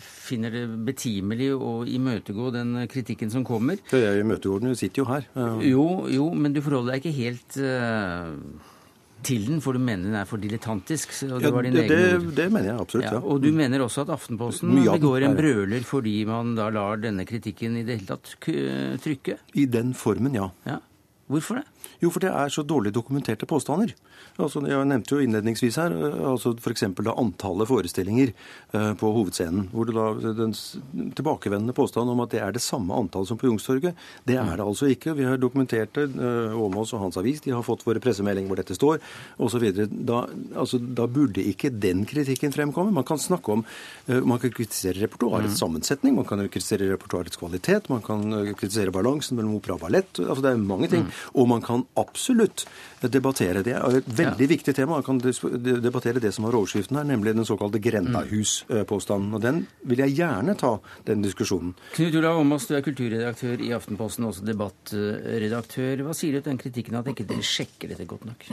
[0.00, 3.80] finner det betimelig å imøtegå den kritikken som kommer.
[3.92, 5.28] Jeg imøtegår den, du sitter jo her.
[5.64, 8.74] Jo, jo, men du forholder deg ikke helt uh
[9.26, 11.14] til den, for du mener den er for dilettantisk?
[11.18, 12.00] Det, ja, det, det,
[12.36, 13.14] det, mener jeg absolutt, ja.
[13.18, 13.22] ja.
[13.22, 17.80] Og du mener også at Aftenposten begår en brøler fordi man da lar denne kritikken
[17.80, 18.36] i det hele tatt
[19.04, 19.38] trykke?
[19.58, 20.50] I den formen, ja.
[20.68, 20.78] ja.
[21.28, 21.66] Hvorfor det?
[21.98, 23.90] Jo, for det er så dårlig dokumenterte påstander.
[24.38, 26.84] Altså, jeg nevnte jo innledningsvis her eh, altså f.eks.
[26.86, 29.66] antallet forestillinger eh, på hovedscenen.
[29.72, 30.06] Hvor da,
[30.38, 30.54] den
[31.18, 33.98] tilbakevendende påstand om at det er det samme antall som på Youngstorget.
[34.28, 35.16] Det er det altså ikke.
[35.18, 36.06] Vi har dokumentert det.
[36.14, 39.02] Eh, Åmås og Hans Avis de har fått våre pressemeldinger hvor dette står,
[39.42, 39.66] osv.
[40.06, 40.22] Da,
[40.54, 42.94] altså, da burde ikke den kritikken fremkomme.
[42.94, 43.66] Man kan snakke om
[44.08, 45.58] Man kan kritisere repertoarets mm.
[45.58, 48.22] sammensetning, man kan kritisere repertoarets kvalitet, man kan
[48.56, 50.20] kritisere balansen mellom opera og ballett.
[50.22, 51.04] Altså, det er mange ting.
[51.04, 51.18] Mm.
[51.42, 52.64] Og man kan absolutt
[53.02, 53.62] debattere.
[53.66, 54.52] Det er et veldig ja.
[54.54, 54.98] viktig tema.
[54.98, 59.34] Man kan debattere det som har overskriften her, nemlig den såkalte Grendahus-påstanden.
[59.36, 60.74] Og den vil jeg gjerne ta,
[61.08, 61.74] den diskusjonen.
[61.96, 66.06] Knut Olav Åmås, du er kulturredaktør i Aftenposten, også debattredaktør.
[66.06, 68.48] Hva sier du til den kritikken at ikke dere sjekker dette godt nok?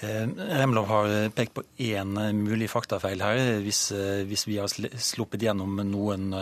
[0.00, 0.26] Eh,
[0.58, 3.38] Remlov har pekt på én eh, mulig faktafeil her.
[3.62, 6.34] Hvis, eh, hvis, vi har sluppet gjennom noen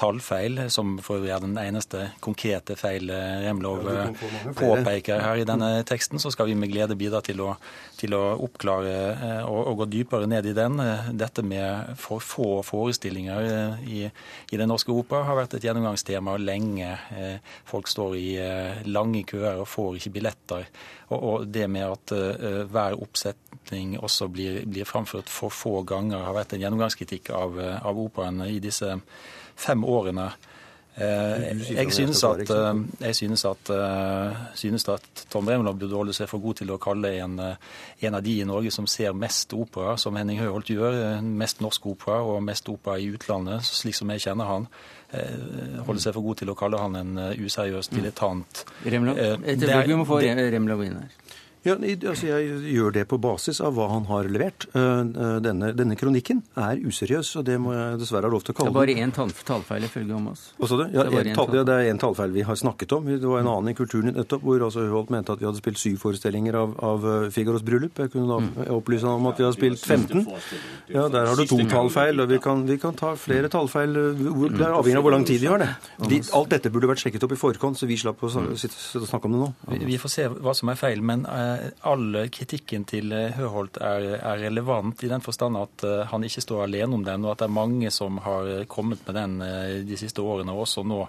[0.00, 3.84] tallfeil, som for å er den eneste konkrete feil Remlov
[4.56, 7.50] påpeker her i denne teksten, så skal vi med glede bidra til å,
[8.00, 8.94] til å oppklare
[9.44, 10.80] og, og, gå dypere ned i den.
[11.18, 16.94] Dette med for få forestillinger i, i Den norske opera har vært et gjennomgangstema lenge.
[17.68, 18.28] Folk står i
[18.88, 20.68] lange køer og får ikke billetter.
[21.10, 22.12] Og, og det med at
[22.70, 28.00] hver oppsetning også blir, blir framført for få ganger, har vært en gjennomgangskritikk av, av
[28.00, 28.94] operaen i disse
[29.54, 30.30] fem årene.
[30.96, 32.50] Jeg synes at,
[33.00, 33.70] jeg synes at,
[34.54, 38.22] synes at Tom Remlov burde holde seg for god til å kalle en, en av
[38.22, 42.38] de i Norge som ser mest opera, som Henning Høholt gjør, mest norsk opera og
[42.46, 44.68] mest opera i utlandet, slik som jeg kjenner han,
[45.88, 48.64] holde seg for god til å kalle han en useriøs dilettant.
[48.86, 49.18] Remlov?
[49.42, 51.23] Vi må få Remlov inn her.
[51.64, 54.66] Ja, altså Jeg gjør det på basis av hva han har levert.
[54.74, 58.68] Denne, denne kronikken er useriøs, og det må jeg dessverre ha lov til å kalle
[58.68, 58.74] det.
[58.74, 60.42] Det er bare én tallfeil ifølge om oss.
[60.58, 60.84] Hva sa du?
[60.92, 63.08] Ja, det, er tall, ja, det er én tallfeil vi har snakket om.
[63.08, 65.80] Det var en annen i Kulturen nettopp, hvor altså Høholt mente at vi hadde spilt
[65.80, 68.02] syv forestillinger av, av Figaros bryllup.
[68.04, 68.68] Jeg kunne da mm.
[68.76, 70.28] opplyse ham om at vi har spilt 15.
[70.92, 73.96] Ja, Der har du to tallfeil, og vi kan, vi kan ta flere tallfeil.
[73.96, 75.72] Det er avhengig av hvor lang tid vi har det.
[76.12, 79.38] De, alt dette burde vært sjekket opp i forkant, så vi slapp å snakke om
[79.38, 79.50] det nå.
[79.88, 81.00] Vi, får se hva som er feil.
[81.00, 81.24] men
[81.86, 86.98] all kritikken til Høholt er, er, relevant i den forstand at han ikke står alene
[86.98, 89.36] om den, og at det er mange som har kommet med den
[89.88, 91.00] de siste årene, også nå.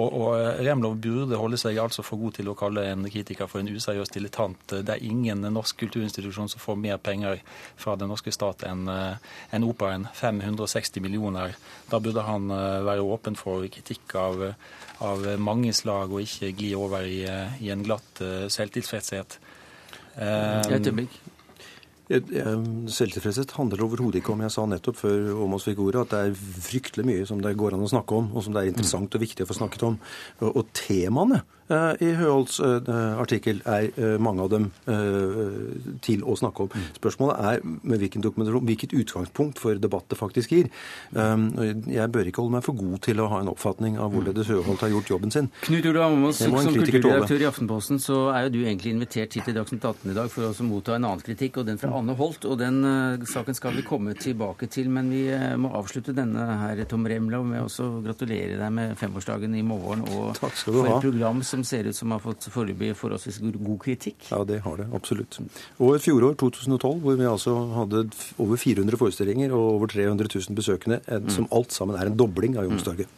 [0.00, 3.60] Og, og Remlov burde holde seg altså for god til å kalle en kritiker for
[3.60, 4.62] en useriøs dilettant.
[4.72, 7.42] Det er ingen norsk kulturinstitusjon som får mer penger
[7.76, 10.08] fra den norske stat enn en operaen.
[10.16, 11.56] 560 millioner.
[11.90, 12.48] Da burde han
[12.86, 14.44] være åpen for kritikk av,
[15.04, 17.22] av mange slag, og ikke gli over i,
[17.60, 19.38] i en glatt selvtilfredshet.
[20.18, 21.20] Et øyeblikk.
[22.12, 26.60] Selvtilfredshet handler overhodet ikke om jeg sa nettopp før Åmås fikk ordet, at det er
[26.66, 29.22] fryktelig mye som det går an å snakke om, og som det er interessant og
[29.22, 29.96] viktig å få snakket om.
[30.50, 31.40] Og temaene
[31.72, 34.70] i Høholts artikkel er mange av dem
[36.04, 36.86] til å snakke om.
[36.98, 40.68] Spørsmålet er med hvilken dokumentasjon, hvilket utgangspunkt for debatt det faktisk gir.
[41.12, 44.84] Jeg bør ikke holde meg for god til å ha en oppfatning av hvorledes Høholt
[44.84, 45.50] har gjort jobben sin.
[45.66, 49.56] Knut Olav Åmås, som kulturredaktør i Aftenposten, så er jo du egentlig invitert hit til
[49.56, 52.44] Dagsnytt 18 i dag for å motta en annen kritikk, og den fra Anne Holt.
[52.48, 52.82] Og den
[53.28, 55.24] saken skal vi komme tilbake til, men vi
[55.60, 60.36] må avslutte denne her, Tom Remlov, med å gratulere deg med femårsdagen i morgen og
[60.38, 64.28] for et program som ser ut som har fått foreløpig forholdsvis god kritikk.
[64.30, 64.88] Ja, det har det.
[64.96, 65.38] Absolutt.
[65.78, 68.06] Og et fjorår, 2012, hvor vi altså hadde
[68.42, 71.00] over 400 forestillinger og over 300 000 besøkende,
[71.32, 73.10] som alt sammen er en dobling av Youngstorget.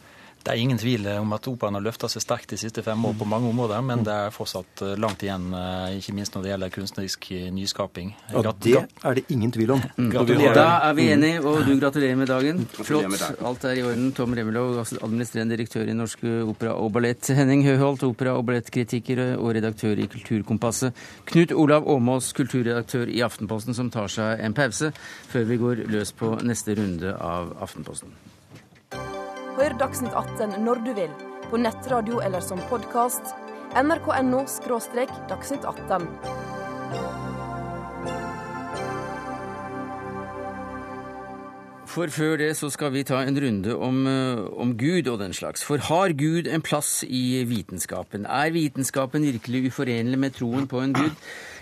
[0.45, 3.15] Det er ingen tvil om at operaen har løfta seg sterkt de siste fem år
[3.17, 5.47] på mange områder, men det er fortsatt langt igjen,
[5.97, 8.11] ikke minst når det gjelder kunstnerisk nyskaping.
[8.29, 9.81] Ja, Det er det ingen tvil om.
[9.97, 10.53] Gratulerer.
[10.53, 12.61] Da er vi enige, og du gratulerer med dagen.
[12.77, 13.25] Flott.
[13.41, 14.11] Alt er i orden.
[14.13, 17.25] Tom Remmelov, administrerende direktør i Norsk Opera og Ballett.
[17.33, 20.93] Henning Høholt, opera- og ballettkritiker og redaktør i Kulturkompasset.
[21.25, 24.93] Knut Olav Åmås, kulturredaktør i Aftenposten, som tar seg en pause
[25.33, 28.13] før vi går løs på neste runde av Aftenposten.
[29.55, 31.11] Hør Dagsnytt 18 når du vil,
[31.47, 33.29] på nettradio eller som podkast.
[33.71, 34.41] nrk.no–
[35.31, 36.09] dagsnytt 18.
[41.87, 44.03] For før det så skal vi ta en runde om,
[44.59, 45.63] om, Gud og den slags.
[45.63, 48.27] For har Gud en plass i vitenskapen?
[48.27, 51.15] Er vitenskapen virkelig uforenlig med troen på en Gud?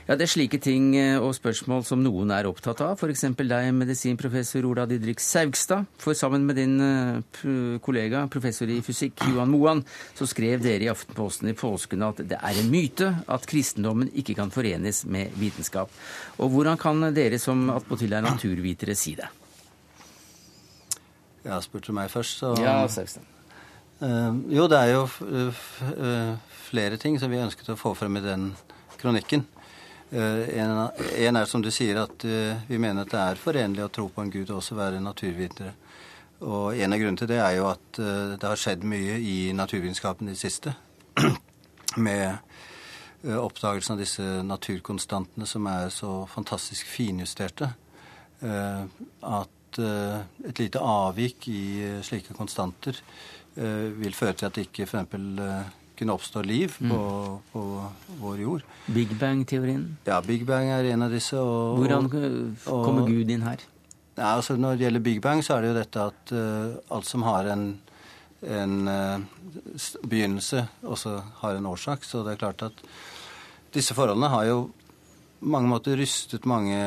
[0.04, 0.90] Ja, Det er slike ting
[1.24, 2.98] og spørsmål som noen er opptatt av.
[3.00, 3.22] F.eks.
[3.40, 5.86] deg, medisinprofessor Ola Didrik Saugstad.
[5.96, 6.76] For sammen med din
[7.80, 9.84] kollega, professor i fysikk Johan Moan,
[10.18, 14.36] så skrev dere i Aftenposten i påsken at det er en myte at kristendommen ikke
[14.42, 15.88] kan forenes med vitenskap.
[16.36, 19.32] Og hvordan kan dere som attpåtil er naturvitere si det?
[21.48, 23.24] Ja, spurte du meg først, så Ja, Saugstad.
[24.04, 26.38] Uh, jo, det er jo uh,
[26.68, 28.50] flere ting som vi ønsket å få frem i den
[29.00, 29.48] kronikken.
[30.14, 32.26] Uh, en, er som du sier at
[32.68, 35.74] vi mener at det er forenlig å tro på en gud og også være naturvitere.
[36.44, 40.28] Og en av grunnene til det er jo at det har skjedd mye i naturvitenskapen
[40.28, 40.74] i det siste.
[42.06, 42.36] Med
[43.24, 47.70] oppdagelsen av disse naturkonstantene som er så fantastisk finjusterte.
[48.44, 51.64] At et lite avvik i
[52.04, 53.00] slike konstanter
[53.56, 55.80] vil føre til at ikke f.eks.
[55.98, 57.40] kunne oppstå liv på, mm.
[57.52, 57.64] på,
[58.22, 58.66] vår jord.
[58.86, 59.86] Big Bang-teorien?
[60.08, 61.38] Ja, Big Bang er en av disse.
[61.40, 63.64] Og, Hvordan kommer og, Gud inn her?
[64.16, 67.10] Ja, altså Når det gjelder Big Bang, så er det jo dette at uh, alt
[67.10, 67.66] som har en,
[68.46, 69.26] en uh,
[70.02, 72.06] begynnelse, også har en årsak.
[72.06, 72.86] Så det er klart at
[73.74, 74.64] disse forholdene har jo
[75.44, 76.78] mange måter rystet mange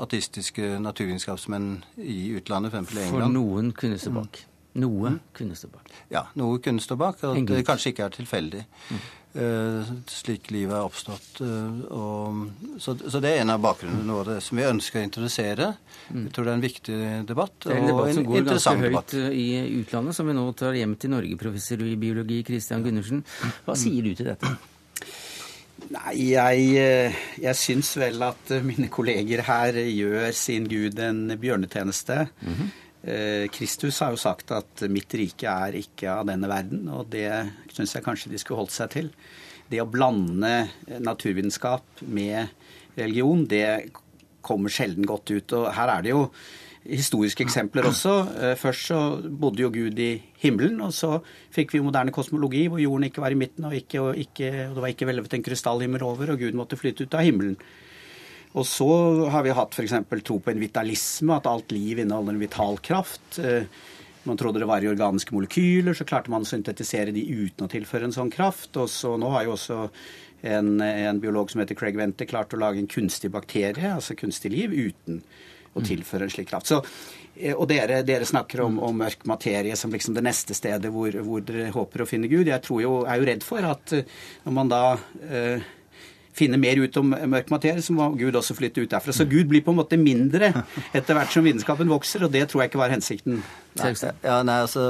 [0.00, 2.94] ateistiske naturvitenskapsmenn i utlandet, f.eks.
[2.96, 3.12] i England.
[3.14, 4.40] For noen kunne se bak.
[4.78, 5.22] Noe mm.
[5.34, 5.88] kunne stå bak.
[6.12, 7.24] Ja, noe kunne stå bak.
[7.26, 8.62] Og det kanskje ikke er tilfeldig.
[8.90, 9.00] Mm.
[9.30, 11.38] Uh, slik livet er oppstått.
[11.38, 12.40] Uh, og,
[12.82, 15.68] så, så, det er en av bakgrunnene, noe av det som vi ønsker å introdusere.
[16.10, 16.24] Mm.
[16.24, 17.54] Jeg tror det er en viktig debatt.
[17.62, 19.46] Det er en debatt som går ganske høyt i
[19.80, 23.22] utlandet, som vi nå tar hjem til Norge, professor i biologi Christian Gundersen.
[23.66, 24.50] Hva sier du til dette?
[25.90, 32.26] Nei, jeg, jeg syns vel at mine kolleger her gjør sin gud en bjørnetjeneste.
[32.42, 32.78] Mm -hmm.
[33.00, 37.30] Eh, Kristus har jo sagt at 'mitt rike er ikke av denne verden', og det
[37.72, 39.10] syns jeg kanskje de skulle holdt seg til.
[39.70, 40.68] Det å blande
[41.00, 42.48] naturvitenskap med
[42.96, 43.92] religion, det
[44.42, 45.52] kommer sjelden godt ut.
[45.52, 46.30] Og her er det jo
[46.86, 48.14] historiske eksempler også.
[48.40, 51.20] Eh, først så bodde jo Gud i himmelen, og så
[51.52, 54.74] fikk vi moderne kosmologi hvor jorden ikke var i midten, og, ikke, og, ikke, og
[54.74, 57.58] det var ikke hvelvet en krystallhimmel over, og Gud måtte flytte ut av himmelen.
[58.58, 58.90] Og så
[59.30, 59.94] har vi hatt f.eks.
[60.26, 63.38] tro på en vitalisme, at alt liv inneholder en vital kraft.
[63.38, 63.68] Eh,
[64.26, 67.70] man trodde det var i organiske molekyler, så klarte man å syntetisere de uten å
[67.70, 68.74] tilføre en sånn kraft.
[68.76, 69.78] Og så nå har jo også
[70.42, 74.52] en, en biolog som heter Craig Venter, klart å lage en kunstig bakterie, altså kunstig
[74.52, 75.22] liv, uten
[75.78, 76.70] å tilføre en slik kraft.
[76.70, 76.80] Så,
[77.36, 81.14] eh, og dere, dere snakker om, om, mørk materie som liksom det neste stedet hvor,
[81.24, 82.50] hvor, dere håper å finne Gud.
[82.50, 84.82] Jeg jo, er jo redd for at eh, når man da
[85.22, 85.68] eh,
[86.40, 89.14] finne mer ut om mørk materie, så må Gud også flytte ut derfra.
[89.14, 90.52] Så Gud blir på en måte mindre
[90.96, 93.40] etter hvert som vitenskapen vokser, og det tror jeg ikke var hensikten.
[93.78, 93.92] Nei.
[94.24, 94.82] Ja, nei, altså,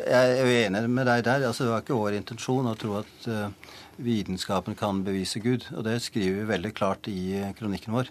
[0.00, 1.46] Jeg er enig med deg der.
[1.50, 5.68] altså Det var ikke vår intensjon å tro at uh, vitenskapen kan bevise Gud.
[5.76, 8.10] Og det skriver vi veldig klart i kronikken vår.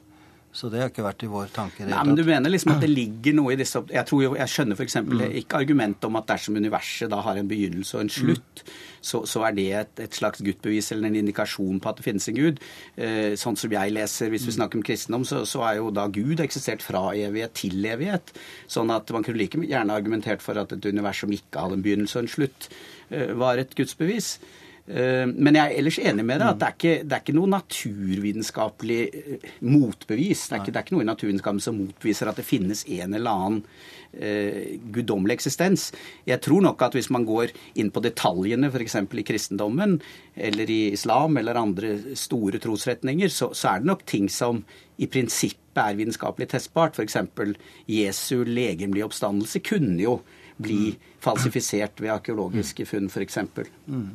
[0.53, 1.85] Så det har ikke vært i vår tanke.
[1.89, 4.51] Nei, men Du mener liksom at det ligger noe i disse Jeg, tror jo, jeg
[4.53, 4.99] skjønner f.eks.
[5.01, 5.23] Mm.
[5.41, 8.75] ikke argumentet om at dersom universet da har en begynnelse og en slutt, mm.
[9.01, 12.29] så, så, er det et, et slags guttbevis eller en indikasjon på at det finnes
[12.29, 12.61] en gud.
[12.93, 14.57] Eh, sånn som jeg leser, hvis vi mm.
[14.59, 18.35] snakker om kristendom, så, så er jo da Gud eksistert fra evighet til evighet.
[18.69, 21.87] Sånn at man kunne like gjerne argumentert for at et univers som ikke hadde en
[21.87, 22.69] begynnelse og en slutt,
[23.09, 24.35] eh, var et gudsbevis.
[24.83, 27.35] Eh, men jeg er ellers enig med deg at det er ikke, det er ikke
[27.37, 30.47] noe naturvitenskapelig eh, motbevis.
[30.49, 33.15] Det er, ikke, det er ikke noe i naturvitenskapen som motviser at det finnes en
[33.15, 33.61] eller annen
[34.11, 35.87] eh, guddommelig eksistens.
[36.27, 38.99] Jeg tror nok at hvis man går inn på detaljene f.eks.
[38.99, 40.01] i kristendommen
[40.35, 44.65] eller i islam eller andre store trosretninger, så, så, er det nok ting som
[44.99, 46.99] i prinsippet er vitenskapelig testbart.
[46.99, 47.21] F.eks.
[47.87, 50.19] Jesu legemlige oppstandelse kunne jo
[50.59, 50.91] bli
[51.23, 53.39] falsifisert ved arkeologiske funn, f.eks.
[53.87, 54.11] Mm.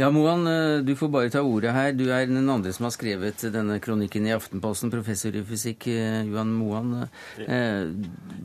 [0.00, 1.90] Ja, Moan, eh, du får bare ta ordet her.
[1.92, 6.22] Du er den andre som har skrevet denne kronikken i Aftenposten, professor i fysikk, eh,
[6.30, 6.94] Johan Moan.
[7.36, 7.90] Eh,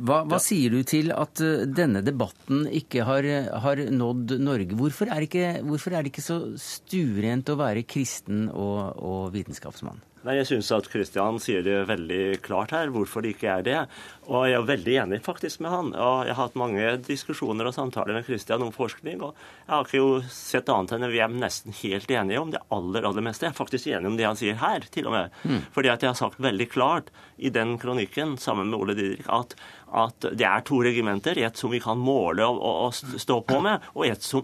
[0.04, 1.40] hva, hva sier du til at
[1.72, 3.28] denne debatten ikke har,
[3.64, 4.76] har nådd Norge?
[4.76, 10.04] Hvorfor er, ikke, hvorfor er, det ikke så stuerent å være kristen og, og vitenskapsmann?
[10.26, 13.82] Nei, Jeg syns at Kristian sier det veldig klart her, hvorfor det ikke er det.
[14.26, 15.92] Og jeg er veldig enig faktisk med han.
[15.94, 19.86] Og jeg har hatt mange diskusjoner og samtaler med Kristian om forskning, og jeg har
[19.86, 23.28] ikke jo sett annet enn at vi er nesten helt enige om det aller, aller
[23.28, 23.46] meste.
[23.46, 25.38] Jeg er faktisk enig om det han sier her, til og med.
[25.46, 25.60] Mm.
[25.78, 29.54] Fordi at jeg har sagt veldig klart i den kronikken sammen med Ole Didrik at
[29.96, 31.38] at det er to regimenter.
[31.40, 34.44] Et som vi kan måle og, og, stå på med, og et som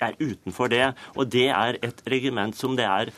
[0.00, 0.86] er utenfor det.
[1.16, 3.12] Og det er et regiment som det er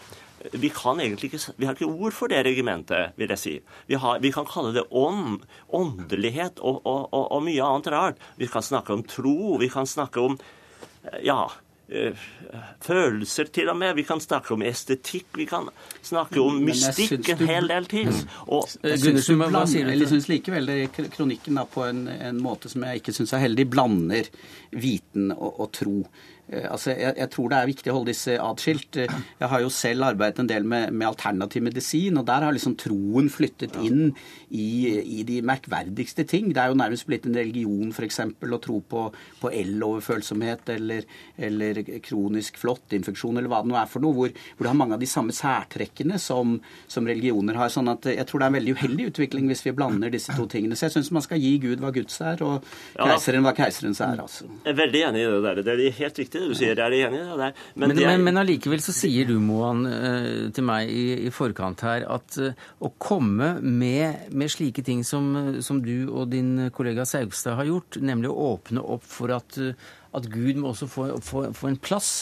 [0.53, 3.55] vi kan egentlig ikke Vi har ikke ord for det regimentet, vil jeg si.
[3.89, 5.43] Vi, har, vi kan kalle det ånd,
[5.75, 8.29] åndelighet og, og, og, og, mye annet rart.
[8.39, 10.39] Vi kan snakke om tro, vi kan snakke om
[11.25, 11.41] ja,
[11.89, 12.29] eh,
[12.85, 13.97] følelser til og med.
[13.99, 15.71] Vi kan snakke om estetikk, vi kan
[16.09, 18.09] snakke om mystikk, en hel del ting.
[18.13, 18.33] Mm.
[18.57, 20.81] Og, jeg syns likevel det
[21.15, 24.33] kronikken da, på en, en, måte som jeg ikke syns er heldig, blander
[24.75, 26.01] viten og, og tro.
[26.49, 28.99] Eh, altså, jeg, jeg, tror det er viktig å holde disse atskilt.
[29.03, 32.57] Eh, jeg har jo selv arbeidet en del med, med alternativ medisin, og der har
[32.57, 34.15] liksom troen flyttet inn
[34.49, 34.69] i,
[35.03, 36.53] i, de merkverdigste ting.
[36.55, 38.21] Det er jo nærmest blitt en religion f.eks.
[38.25, 39.05] å tro på,
[39.43, 41.05] på el-overfølsomhet eller,
[41.37, 44.97] eller, kronisk flåttinfeksjon eller hva det nå er for noe, hvor, hvor, det har mange
[44.97, 47.71] av de samme særtrekkene som, som, religioner har.
[47.73, 50.47] sånn at jeg tror det er en veldig uheldig utvikling hvis vi blander disse to
[50.51, 50.77] tingene.
[50.79, 54.23] Så jeg syns man skal gi Gud hva Guds er, og keiseren hva keiserens er.
[54.23, 54.49] altså.
[54.65, 55.63] Jeg er veldig enig i det der.
[55.67, 56.75] Det er helt riktig det du sier.
[56.75, 60.49] Jeg er enig i det Men, men, men, men allikevel så sier du, Moan, eh,
[60.55, 65.61] til meg i, i forkant her at uh, å komme med, med slike ting som,
[65.65, 69.75] som, du og din kollega Saugstad har gjort, nemlig å åpne opp for at, uh,
[70.17, 72.13] at Gud må også få, få, få en plass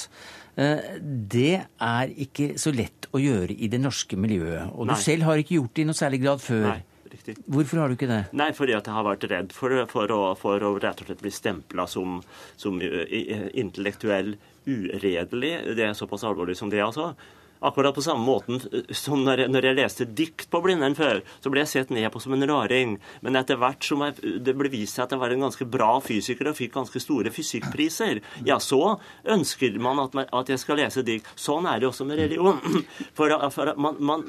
[0.56, 4.70] det er ikke så lett å gjøre i det norske miljøet.
[4.72, 4.96] Og Nei.
[4.96, 6.70] du selv har ikke gjort det i noe særlig grad før.
[6.70, 6.82] Nei
[7.16, 7.36] riktig.
[7.46, 8.20] Hvorfor har du ikke det?
[8.36, 11.22] Nei, fordi at jeg har vært redd for, for, å, for å, rett og slett
[11.22, 12.20] bli stempla som,
[12.60, 14.34] som intellektuell
[14.66, 15.52] uredelig.
[15.78, 17.12] Det er såpass alvorlig som det, altså.
[17.60, 21.52] Akkurat på samme måten som når jeg, når jeg, leste dikt på Blindern før, så
[21.52, 22.96] ble jeg sett ned på som en raring.
[23.24, 25.90] Men etter hvert som jeg, det ble vist seg at jeg var en ganske bra
[26.04, 28.96] fysiker og fikk ganske store fysikkpriser, ja, så
[29.36, 31.28] ønsker man at, at jeg skal lese dikt.
[31.40, 32.60] Sånn er det også med religion.
[33.16, 34.22] For, for man, man,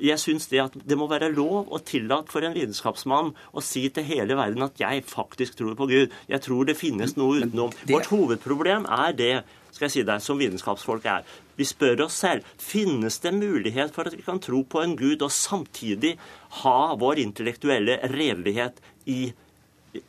[0.00, 3.86] jeg syns det at det må være lov og tillatt for en vitenskapsmann å si
[3.94, 6.14] til hele verden at jeg faktisk tror på Gud.
[6.28, 7.72] Jeg tror det finnes noe utenom.
[7.88, 9.34] Vårt hovedproblem er det
[9.74, 11.24] skal jeg si deg, som vitenskapsfolk er.
[11.56, 15.22] Vi spør oss selv finnes det mulighet for at vi kan tro på en gud
[15.22, 16.16] og samtidig
[16.62, 19.20] ha vår intellektuelle redelighet i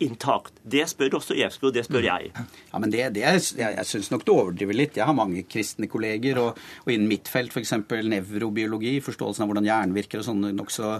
[0.03, 0.57] intakt?
[0.63, 2.31] Det spør også Jevskog, det spør jeg.
[2.35, 4.97] Ja, men det, det er, Jeg, jeg syns nok du overdriver litt.
[4.99, 7.75] Jeg har mange kristne kolleger, og, og innen mitt felt, f.eks.
[8.09, 10.99] nevrobiologi, forståelsen av hvordan hjernen virker og sånne nokså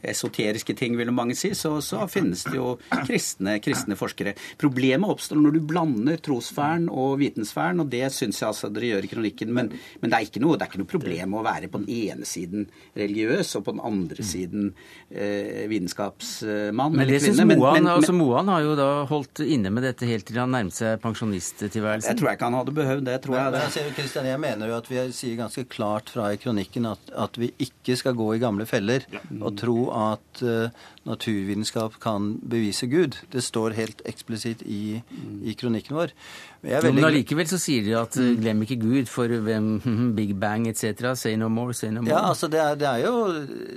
[0.00, 2.74] esoteriske ting, vil mange si, så, så finnes det jo
[3.08, 4.34] kristne, kristne, forskere.
[4.60, 9.08] Problemet oppstår når du blander trossfæren og vitensfæren, og det syns jeg altså dere gjør
[9.08, 9.52] i kronikken.
[9.56, 11.92] Men, men det, er ikke noe, det er ikke noe problem å være på den
[11.92, 14.70] ene siden religiøs og på den andre siden
[15.10, 20.08] eh, vitenskapsmann men det syns Moan, altså Moan har jo da holdt inne med dette
[20.08, 22.12] helt til han nærmet seg pensjonisttilværelsen.
[22.12, 23.16] Jeg tror jeg ikke han hadde behøvd det.
[23.24, 23.54] tror jeg.
[23.54, 27.12] Men, men, Christian, jeg mener jo at vi sier ganske klart fra i kronikken at,
[27.26, 29.06] at vi ikke skal gå i gamle feller
[29.40, 33.16] og tro at uh, naturvitenskap kan bevise Gud.
[33.32, 35.00] Det står helt eksplisitt i,
[35.42, 36.12] i kronikken vår.
[36.60, 36.92] Veldig...
[36.94, 39.70] Men allikevel så sier de at uh, glem ikke Gud, for hvem
[40.18, 41.14] Big Bang etc.
[41.16, 42.12] Say no more, say no more.
[42.12, 43.24] Ja, altså det er, det er, jo,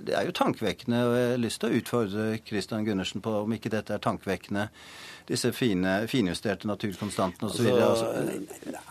[0.04, 3.56] det er jo tankevekkende, og jeg har lyst til å utfordre Christian Gundersen på om
[3.56, 4.68] ikke dette er tankevekkende
[5.30, 7.70] disse fine, finjusterte naturkonstantene osv.
[7.74, 8.10] Altså,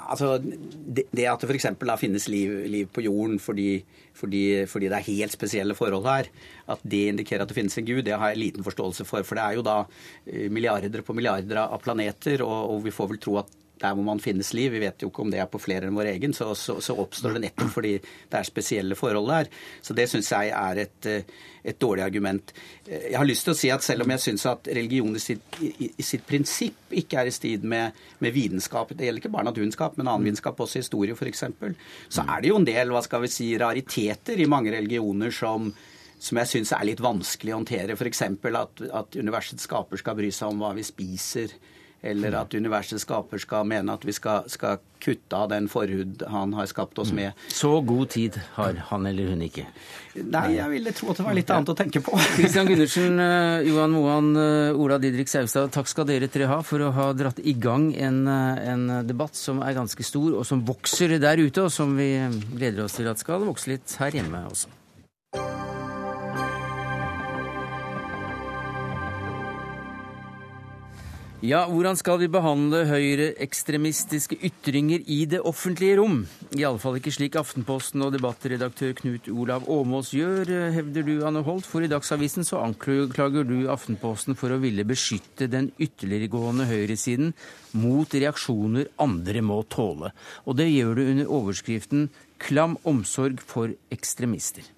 [0.06, 1.68] altså, det, det at det f.eks.
[2.00, 3.82] finnes liv, liv, på jorden fordi,
[4.16, 6.30] fordi, fordi, det er helt spesielle forhold her,
[6.72, 9.26] at det indikerer at det finnes en gud, det har jeg liten forståelse for.
[9.28, 9.78] For det er jo da
[10.26, 14.06] eh, milliarder på milliarder av planeter, og, og vi får vel tro at der hvor
[14.06, 16.34] man finnes liv, vi vet jo ikke om det er på flere enn vår egen,
[16.36, 19.50] så, så, så oppstår det nettopp fordi det er spesielle forhold der.
[19.82, 21.24] Så det syns jeg er et, eh,
[21.62, 22.54] et, dårlig argument.
[22.86, 25.22] Eh, jeg har lyst til å si at selv om jeg syns at religion i
[25.22, 29.34] sitt, i, i sitt, prinsipp ikke er i strid med, med vitenskap, det gjelder ikke
[29.34, 31.46] bare naturvitenskap, men annen vitenskap, også historie f.eks.,
[32.12, 35.72] så er det jo en del hva skal vi si, rariteter i mange religioner som
[36.22, 37.96] som jeg syns er litt vanskelig å håndtere.
[37.98, 38.20] F.eks.
[38.46, 41.50] At, at universets skaper skal bry seg om hva vi spiser
[42.02, 46.52] eller at universets skaper skal mene at vi skal, skal, kutte av den forhud han
[46.54, 47.34] har skapt oss med.
[47.50, 49.64] Så god tid har han eller hun ikke?
[50.14, 52.14] Nei, jeg ville tro at det var litt annet å tenke på.
[52.36, 56.86] Christian Gundersen, eh, Johan Moan, eh, Ola Didrik Saustad, takk skal dere tre ha for
[56.86, 60.62] å ha dratt i gang en, eh, en debatt som er ganske stor, og som
[60.68, 62.12] vokser der ute, og som vi
[62.54, 64.70] gleder oss til at skal vokse litt her hjemme også.
[71.42, 76.20] Ja, hvordan skal vi behandle høyreekstremistiske ytringer i det offentlige rom?
[76.54, 81.82] Iallfall ikke slik Aftenposten og debattredaktør Knut Olav Åmås gjør, hevder du, Anne Holt, for
[81.82, 87.34] i Dagsavisen så anklager du Aftenposten for å ville beskytte den ytterliggående høyresiden
[87.74, 90.12] mot reaksjoner andre må tåle.
[90.46, 92.06] Og det gjør du under overskriften
[92.38, 94.70] 'Klam omsorg for ekstremister'.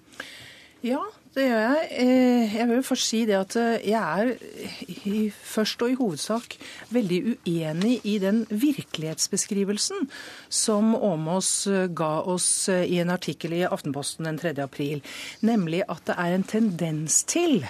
[0.81, 1.03] Ja,
[1.35, 1.87] det gjør jeg.
[1.99, 6.55] Eh, jeg vil først si det at eh, jeg er først og i hovedsak
[6.95, 10.07] veldig uenig i den virkelighetsbeskrivelsen
[10.47, 14.55] som Åmås eh, ga oss i en artikkel i Aftenposten den 3.
[14.63, 15.03] april,
[15.43, 17.65] nemlig at det er en tendens til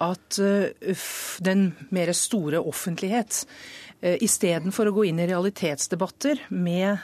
[0.00, 0.36] at
[1.40, 3.46] den mer store offentlighet
[4.20, 7.00] istedenfor å gå inn i realitetsdebatter med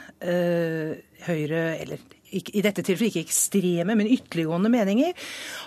[1.25, 2.03] Høyre, eller
[2.33, 5.13] i dette tilfellet ikke ekstreme, men ytterliggående meninger,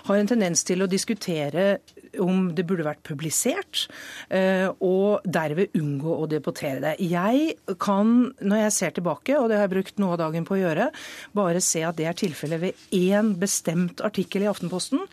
[0.09, 1.77] har en tendens til å diskutere
[2.23, 3.85] om det burde vært publisert,
[4.33, 6.93] eh, og derved unngå å debattere det.
[7.03, 10.57] Jeg kan, når jeg ser tilbake, og det har jeg brukt noe av dagen på
[10.57, 10.89] å gjøre,
[11.37, 15.03] bare se at det er tilfellet ved én bestemt artikkel i Aftenposten,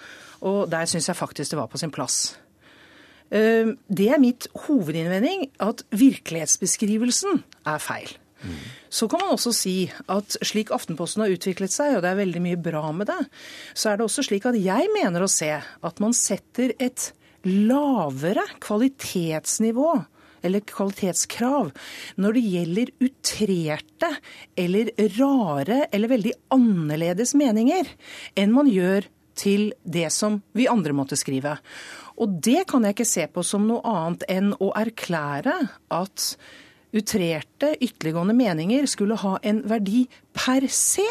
[0.45, 2.37] og der syns jeg faktisk det var på sin plass.
[3.31, 8.13] Eh, det er mitt hovedinnvending, at virkelighetsbeskrivelsen er feil.
[8.95, 9.77] Så kan man også si
[10.13, 13.21] at slik Aftenposten har utviklet seg, og det er veldig mye bra med det,
[13.75, 17.11] så er det også slik at jeg mener å se at man setter et
[17.45, 19.91] lavere kvalitetsnivå
[20.45, 21.73] eller kvalitetskrav
[22.21, 24.11] når det gjelder utrerte
[24.61, 27.89] eller rare eller veldig annerledes meninger
[28.41, 31.57] enn man gjør til det som vi andre måtte skrive.
[32.23, 35.57] Og det kan jeg ikke se på som noe annet enn å erklære
[35.97, 36.29] at
[36.95, 40.05] utrerte, ytterliggående meninger skulle ha en verdi
[40.37, 41.07] per se.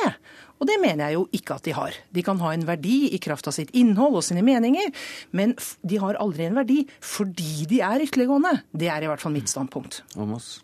[0.62, 1.96] Og det mener jeg jo ikke at de har.
[2.16, 4.94] De kan ha en verdi i kraft av sitt innhold og sine meninger,
[5.36, 8.62] men de har aldri en verdi fordi de er ytterliggående.
[8.72, 10.04] Det er i hvert fall mitt standpunkt.
[10.16, 10.62] Amos.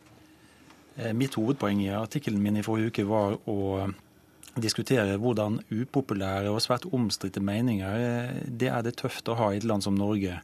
[0.95, 3.89] Eh, mitt hovedpoeng i artikkelen min i forrige uke var å
[4.59, 9.59] diskutere hvordan upopulære og svært omstridte meninger eh, det er det tøft å ha i
[9.59, 10.39] et land som Norge.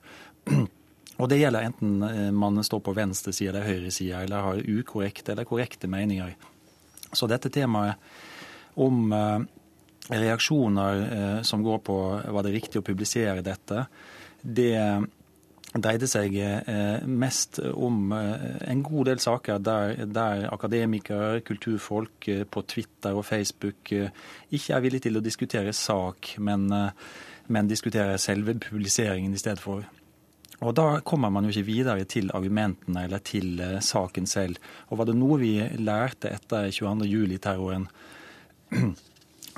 [1.16, 4.64] Og det gjelder enten eh, man står på venstre side eller høyre side, eller har
[4.64, 6.34] ukorrekte eller korrekte meninger.
[7.16, 8.02] Så dette temaet
[8.84, 9.46] om eh,
[10.12, 12.00] reaksjoner eh, som går på
[12.36, 13.86] var det riktig å publisere dette,
[14.46, 14.74] det
[15.76, 16.36] dreide seg
[17.10, 24.78] mest om en god del saker der, der, akademikere, kulturfolk på Twitter og Facebook ikke
[24.78, 26.70] er villige til å diskutere sak, men,
[27.52, 29.84] men diskutere selve publiseringen i stedet for.
[30.64, 34.60] Og da kommer man jo ikke videre til argumentene eller til uh, saken selv.
[34.90, 37.88] Og var det noe vi lærte etter 22.07-terroren,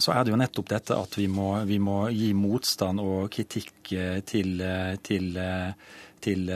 [0.04, 3.94] så er det jo nettopp dette at vi må, vi må gi motstand og kritikk
[3.94, 5.42] uh, til, uh, til,
[6.24, 6.54] til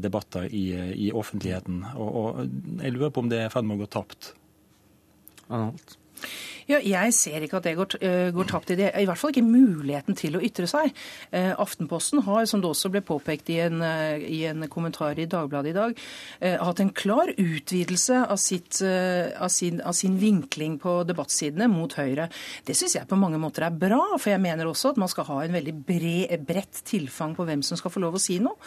[0.00, 0.66] debatter i,
[1.08, 1.82] i offentligheten.
[1.94, 2.44] Og, og,
[2.80, 4.32] jeg lurer på om det er i ferd med å gå tapt.
[5.52, 6.01] Arnold.
[6.70, 8.90] Ja, jeg ser ikke at det går, uh, går tapt i det.
[8.98, 10.92] I hvert fall ikke muligheten til å ytre seg.
[11.34, 15.28] Uh, Aftenposten har, som det også ble påpekt i en, uh, i en kommentar i
[15.30, 15.98] Dagbladet i dag,
[16.42, 22.26] hatt en klar utvidelse av, sitt, av, sin, av, sin, vinkling på debattsidene mot Høyre.
[22.66, 25.26] Det syns jeg på mange måter er bra, for jeg mener også at man skal
[25.28, 28.58] ha en veldig bred, bredt tilfang på hvem som skal få lov å si noe.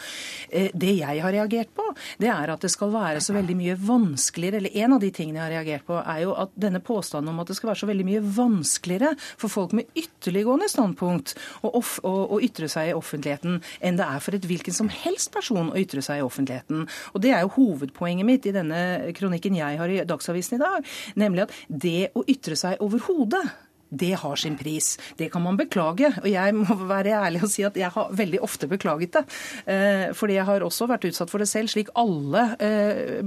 [0.48, 1.86] Det jeg har reagert på,
[2.22, 5.40] det er at det skal være så veldig mye vanskeligere, eller en av de tingene
[5.40, 7.90] jeg har reagert på, er jo at denne påstanden om at det skal være så
[7.90, 13.60] veldig mye vanskeligere for folk med ytterliggående standpunkt å, å, å, ytre seg i offentligheten
[13.80, 16.86] enn det er for et hvilken som helst person å ytre seg i offentligheten.
[17.14, 20.96] Og Det er jo hovedpoenget mitt i denne kronikken jeg har i Dagsavisen i dag,
[21.18, 23.44] nemlig at det å ytre seg overhodet
[23.88, 24.96] det har sin pris.
[25.16, 26.10] Det kan man beklage.
[26.22, 29.24] Og jeg må være ærlig og si at jeg har veldig ofte beklaget det.
[29.72, 33.22] Eh, fordi jeg har også vært utsatt for det selv, slik alle, eh,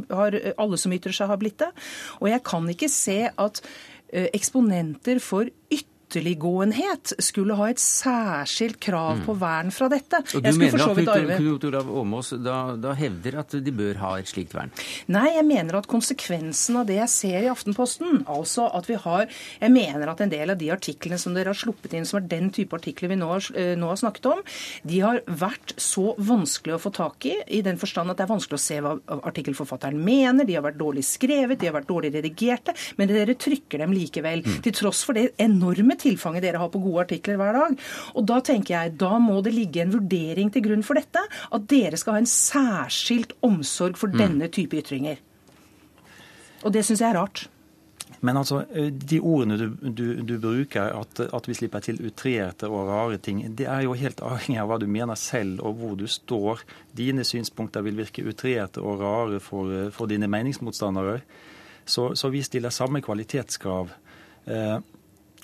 [0.58, 1.72] alle som ytrer seg, har blitt det.
[2.20, 3.64] Og jeg kan ikke se at
[4.14, 10.22] eksponenter for ytterligere ytterliggåenhet skulle ha et særskilt krav på vern fra dette.
[10.36, 14.30] Og Du mener at Knut Olav Åmås da, da, hevder at de bør ha et
[14.30, 14.74] slikt vern?
[15.12, 19.28] Nei, jeg mener at konsekvensen av det jeg ser i Aftenposten, altså at vi har
[19.60, 22.28] Jeg mener at en del av de artiklene som dere har sluppet inn, som er
[22.30, 24.42] den type artikler vi nå eh, nå har snakket om,
[24.84, 28.32] de har vært så vanskelig å få tak i, i den forstand at det er
[28.32, 28.96] vanskelig å se hva
[29.30, 33.84] artikkelforfatteren mener, de har vært dårlig skrevet, de har vært dårlig redigerte, men dere trykker
[33.84, 34.44] dem likevel.
[34.46, 34.60] Mm.
[34.66, 37.78] Til tross for det enorme tilfanget dere har på gode artikler hver dag.
[38.16, 41.24] Og da tenker jeg, da må det ligge en vurdering til grunn for dette.
[41.56, 44.20] At dere skal ha en særskilt omsorg for mm.
[44.24, 45.22] denne type ytringer.
[46.66, 47.48] Og det syns jeg er rart.
[48.26, 52.90] Men altså, de ordene du, du, du bruker, at, at, vi slipper til utrerte og
[52.90, 56.04] rare ting, det er jo helt avhengig av hva du mener selv og hvor du
[56.10, 56.66] står.
[56.98, 61.22] Dine synspunkter vil virke utrerte og rare for, for dine meningsmotstandere.
[61.86, 63.94] Så, så, vi stiller samme kvalitetskrav.
[64.46, 64.78] Eh,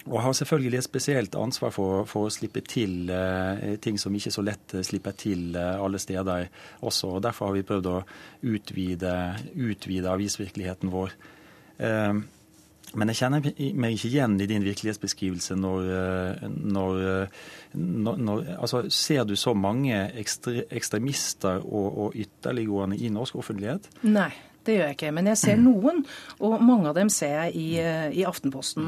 [0.06, 4.34] og har selvfølgelig et spesielt ansvar for, for å slippe til eh, ting som ikke
[4.34, 6.45] så lett slipper til eh, alle steder
[6.86, 7.16] også.
[7.16, 7.95] og Derfor har vi prøvd å
[8.53, 9.14] utvide,
[9.58, 11.16] utvide avisvirkeligheten vår.
[11.82, 12.14] Eh,
[12.93, 18.43] men jeg kjenner meg ikke igjen i din virkelighetsbeskrivelse når, eh, når, eh, når, når
[18.59, 23.89] altså, Ser du så mange ekstre, ekstremister og, og ytterliggående i norsk offentlighet?
[24.05, 24.31] Nei.
[24.65, 25.11] Det gjør jeg ikke.
[25.13, 25.99] Men jeg ser noen,
[26.41, 28.88] og mange av dem ser jeg i, eh, i Aftenposten.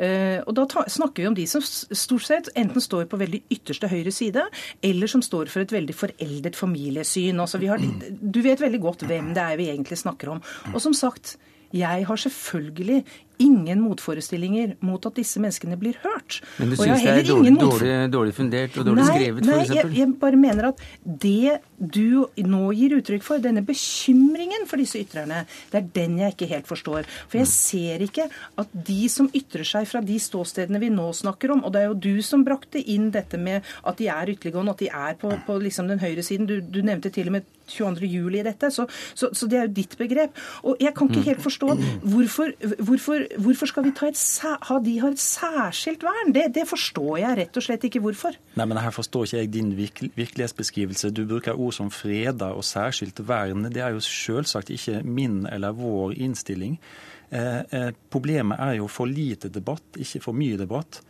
[0.00, 3.42] Uh, og da ta, snakker vi om de som stort sett enten står på veldig
[3.52, 4.46] ytterste høyre side,
[4.88, 7.44] eller som står for et veldig foreldet familiesyn.
[7.44, 10.42] Altså, har, du vet veldig godt hvem det er vi egentlig snakker om.
[10.72, 11.36] Og som sagt,
[11.76, 13.02] jeg har selvfølgelig
[13.42, 16.40] ingen motforestillinger mot at disse menneskene blir hørt.
[16.58, 19.70] Men du syns det er dårlig, dårlig, dårlig, fundert og dårlig nei, skrevet, f.eks.?
[19.70, 24.82] Nei, jeg, jeg bare mener at det du nå gir uttrykk for, denne bekymringen for
[24.82, 27.06] disse ytrerne, det er den jeg ikke helt forstår.
[27.30, 28.26] For jeg ser ikke
[28.58, 31.92] at de som ytrer seg fra de ståstedene vi nå snakker om, og det er
[31.92, 35.30] jo du som brakte inn dette med at de er ytterliggående, at de er på,
[35.46, 38.08] på liksom den høyre siden, du, du nevnte til og med 22.
[38.08, 40.36] juli i dette, så, så, så, det er jo ditt begrep.
[40.64, 41.74] Og jeg kan ikke helt forstå
[42.08, 46.32] hvorfor, hvorfor hvorfor skal vi ha de har et særskilt vern?
[46.32, 48.38] Det, det, forstår jeg rett og slett ikke hvorfor.
[48.56, 51.12] Nei, men Her forstår ikke jeg din virkelighetsbeskrivelse.
[51.12, 53.68] Du bruker ord som freda og særskilt vern.
[53.72, 56.78] Det er jo selvsagt ikke min eller vår innstilling.
[57.30, 61.02] Eh, eh, problemet er jo for lite debatt, ikke for mye debatt.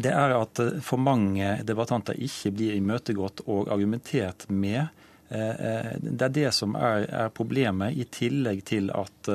[0.00, 4.88] Det er at eh, for mange debattanter ikke blir imøtegått og argumentert med.
[5.28, 9.32] Eh, eh, det er det som er problemet, i tillegg til at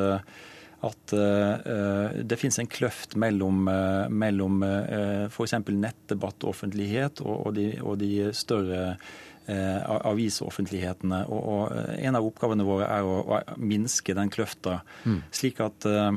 [0.86, 5.57] at uh, det finnes en kløft mellom, uh, mellom uh, f.eks.
[5.69, 8.97] nettdebatt og offentlighet og, de, og de, større
[9.45, 11.19] avisoffentlighetene.
[11.29, 15.19] Og, og, en av oppgavene våre er å, å minske den kløfta, mm.
[15.38, 16.11] slik at Eh,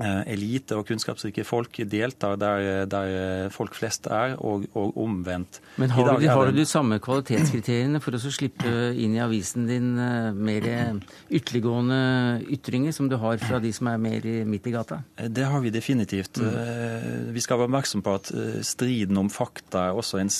[0.00, 5.60] elite og kunnskapsrike folk deltar der, der folk flest er, og, og omvendt.
[5.80, 9.90] Men har du, har du de samme kvalitetskriteriene for å slippe inn i avisen din
[10.00, 10.68] eh, mer
[11.32, 11.98] ytterliggående
[12.52, 15.02] ytringer som du har fra de som er mer midt i gata?
[15.16, 16.40] Eh, det har vi definitivt.
[16.42, 17.32] Mm.
[17.34, 18.32] Vi skal være oppmerksom på at
[18.66, 20.32] striden om fakta er også en,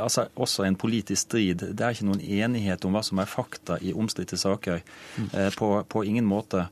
[0.00, 1.66] altså også en, politisk strid.
[1.76, 4.80] Det er ikke noen enighet om hva som er fakta i omstridte saker.
[5.16, 5.28] Mm.
[5.56, 6.66] På, på ingen måte.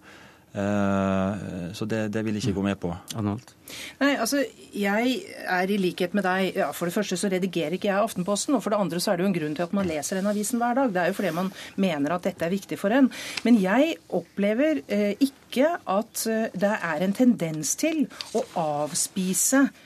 [0.59, 2.91] Eh, så det, det vil jeg ikke gå med på.
[3.19, 3.55] Arnold?
[4.01, 4.43] Nei, altså,
[4.75, 6.57] Jeg er i likhet med deg.
[6.57, 8.57] Ja, For det første så redigerer ikke jeg Aftenposten.
[8.57, 10.31] Og for det andre så er det jo en grunn til at man leser den
[10.31, 10.95] avisen hver dag.
[10.95, 13.11] Det er jo fordi man mener at dette er viktig for en.
[13.47, 18.07] Men jeg opplever eh, ikke at eh, det er en tendens til
[18.39, 19.85] å avspise eh,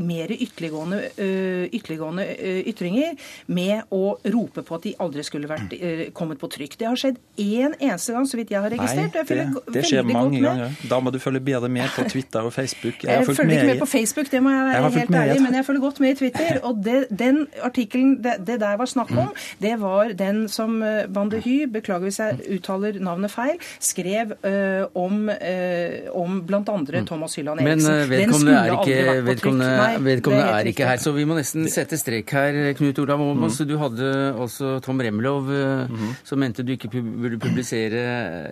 [0.00, 3.14] mer ytterliggående, eh, ytterliggående eh, ytringer
[3.46, 6.76] med å rope på at de aldri skulle vært eh, kommet på trykk.
[6.80, 9.18] Det har skjedd én eneste gang, så vidt jeg har registrert.
[9.18, 10.76] Nei, det, det skjer mange ganger.
[10.90, 13.02] Da må du følge bedre med på Twitter og Facebook.
[13.04, 15.42] Jeg, fulgt følger ikke med på Facebook, det må jeg Jeg være jeg helt ærlig,
[15.42, 16.60] men jeg følger godt med i Twitter.
[16.68, 19.32] Og det, den artikkelen det, det der var snakk om,
[19.62, 25.28] det var den som eh, Bandehy, beklager hvis jeg uttaler navnet feil, skrev eh, om,
[25.28, 26.62] uh, om bl.a.
[27.06, 27.90] Thomas Hylland Eriksen.
[27.90, 29.33] Men vedkommende er ikke.
[29.34, 32.58] Vedkommende, vedkommende er ikke her, så vi må nesten sette strek her.
[32.78, 34.10] Knut Olav Åmås, du hadde
[34.40, 36.10] også Tom Remlov mm.
[36.26, 38.02] som mente du ikke burde publisere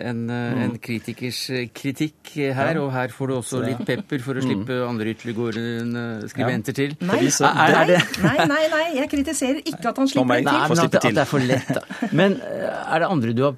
[0.09, 0.61] en, mm.
[0.65, 2.81] en kritikers eh, kritikk her, Ja.
[2.81, 6.95] og her får du også litt pepper for å slippe andre ytterliggående skribenter til.
[7.01, 10.43] Nei, Er- er nei, det- nei, nei, nei, jeg kritiserer ikke at han slipper det
[10.43, 10.51] til.
[10.51, 11.81] Nei, men at det, at det er for lett, da.
[12.19, 13.55] Men eh, er det andre du har,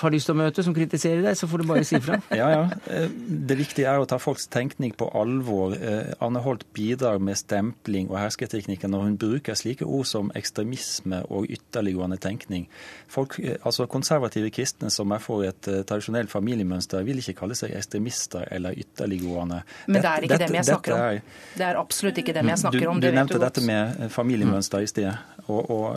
[0.00, 2.20] har lyst til å møte som kritiserer deg, så får du bare si fra.
[2.36, 2.62] Ja, ja.
[2.90, 3.08] Eh,
[3.46, 5.74] Det viktige er å ta folks tenkning på alvor.
[5.76, 11.22] Eh, Anne Holt bidrar med stempling og hersketeknikker når hun bruker slike ord som ekstremisme
[11.30, 12.66] og ytterliggående tenkning.
[13.08, 17.54] Folk, eh, altså Konservative kristne som er for et eh, tradisjonelt familiemønster, vil ikke kalle
[17.58, 19.62] seg ekstremister eller ytterliggående.
[19.86, 21.16] Men det er ikke Dette- dem jeg snakker snakker om.
[21.16, 21.22] er-
[21.56, 23.00] Det er absolutt ikke dem jeg snakker du, om.
[23.00, 25.12] Du Det nevnte du dette med eh, familiemønster i sted.
[25.48, 25.96] Og, og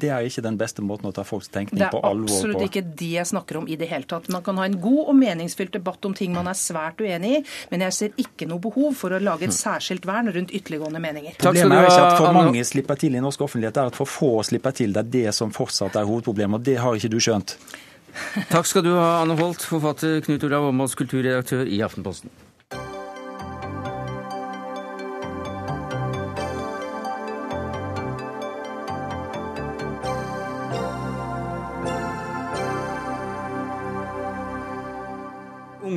[0.00, 2.48] det er ikke den beste måten å ta folks tenkning på alvor på Det er
[2.48, 4.28] absolutt ikke de jeg snakker om i det hele tatt.
[4.32, 7.44] Man kan ha en god og meningsfylt debatt om ting man er svært uenig i,
[7.70, 11.38] men jeg ser ikke noe behov for å lage et særskilt vern rundt ytterliggående meninger.
[11.38, 13.74] Takk skal Problemet du er ikke ha, at for mange slipper til i norsk offentlighet,
[13.74, 14.92] det er at for få slipper til.
[14.92, 17.56] Det er det som fortsatt er hovedproblemet, og det har ikke du skjønt.
[18.52, 22.32] Takk skal du ha, Anne Holt, forfatter Knut Olav Åmås, kulturredaktør i Aftenposten.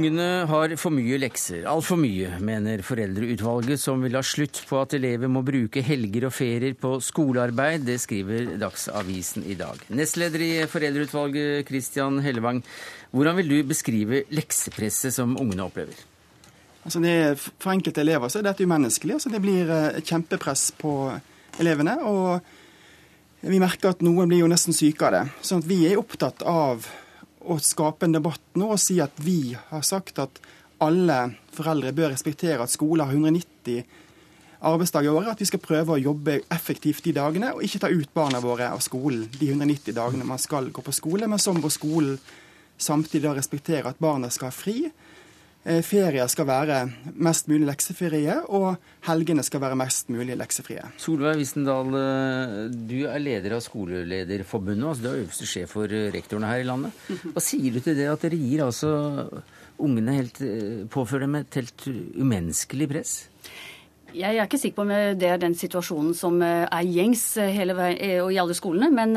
[0.10, 4.96] Ungene har for mye lekser, altfor mye, mener foreldreutvalget, som vil ha slutt på at
[4.98, 7.84] elever må bruke helger og ferier på skolearbeid.
[7.86, 9.78] Det skriver Dagsavisen i dag.
[9.94, 12.64] Nestleder i foreldreutvalget, Christian Hellevang.
[13.14, 16.00] Hvordan vil du beskrive leksepresset som ungene opplever?
[16.82, 17.14] Altså det,
[17.62, 19.20] for enkelte elever så er dette umenneskelig.
[19.20, 20.96] Altså det blir eh, kjempepress på
[21.62, 22.00] elevene.
[22.10, 25.24] Og vi merker at noen blir jo nesten syke av det.
[25.46, 26.90] Sånn at vi er opptatt av
[27.40, 30.42] å skape en debatt nå og si at vi har sagt at
[30.84, 31.20] alle
[31.56, 33.84] foreldre bør respektere at skoler har 190
[34.60, 35.32] arbeidsdager i året.
[35.34, 38.70] At vi skal prøve å jobbe effektivt de dagene, og ikke ta ut barna våre
[38.72, 42.20] av skolen de 190 dagene man skal gå på skole, men som på skolen
[42.80, 44.90] samtidig respektere at barna skal ha fri.
[45.70, 46.78] Eh, Ferier skal være
[47.22, 50.88] mest mulig leksefrie, og helgene skal være mest mulig leksefrie.
[50.98, 54.88] Solveig Wistendal, eh, du er leder av Skolelederforbundet.
[54.88, 56.92] altså Du er øverste sjef for eh, rektorene her i landet.
[57.36, 59.30] Hva sier du til det at dere gir altså
[59.78, 60.42] ungene helt,
[60.90, 61.86] påfører dem et helt
[62.18, 63.30] umenneskelig press?
[64.10, 68.24] Jeg er ikke sikker på om det er den situasjonen som er gjengs hele veien,
[68.24, 69.14] og i alle skolene, men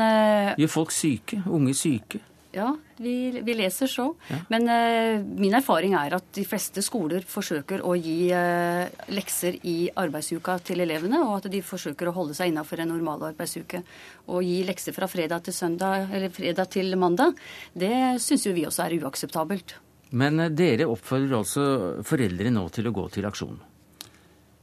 [0.61, 1.41] Gjør folk syke?
[1.49, 2.21] Unge syke?
[2.53, 2.67] Ja,
[3.01, 4.05] vi, vi leser så.
[4.53, 9.89] Men uh, min erfaring er at de fleste skoler forsøker å gi uh, lekser i
[9.89, 13.81] arbeidsuka til elevene, og at de forsøker å holde seg innafor en normal arbeidsuke.
[14.29, 17.41] Å gi lekser fra fredag til søndag, eller fredag til mandag,
[17.73, 19.75] det syns jo vi også er uakseptabelt.
[20.13, 21.67] Men uh, dere oppfordrer altså
[22.05, 23.57] foreldre nå til å gå til aksjon.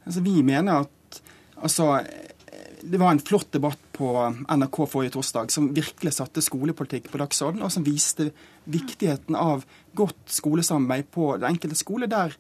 [0.07, 1.23] Altså, vi mener at
[1.59, 1.97] altså,
[2.83, 4.13] det var en flott debatt på
[4.49, 8.31] NRK forrige torsdag som virkelig satte skolepolitikk på dagsordenen, og som viste
[8.71, 9.67] viktigheten av
[9.99, 12.37] godt skolesamarbeid på den enkelte skole, der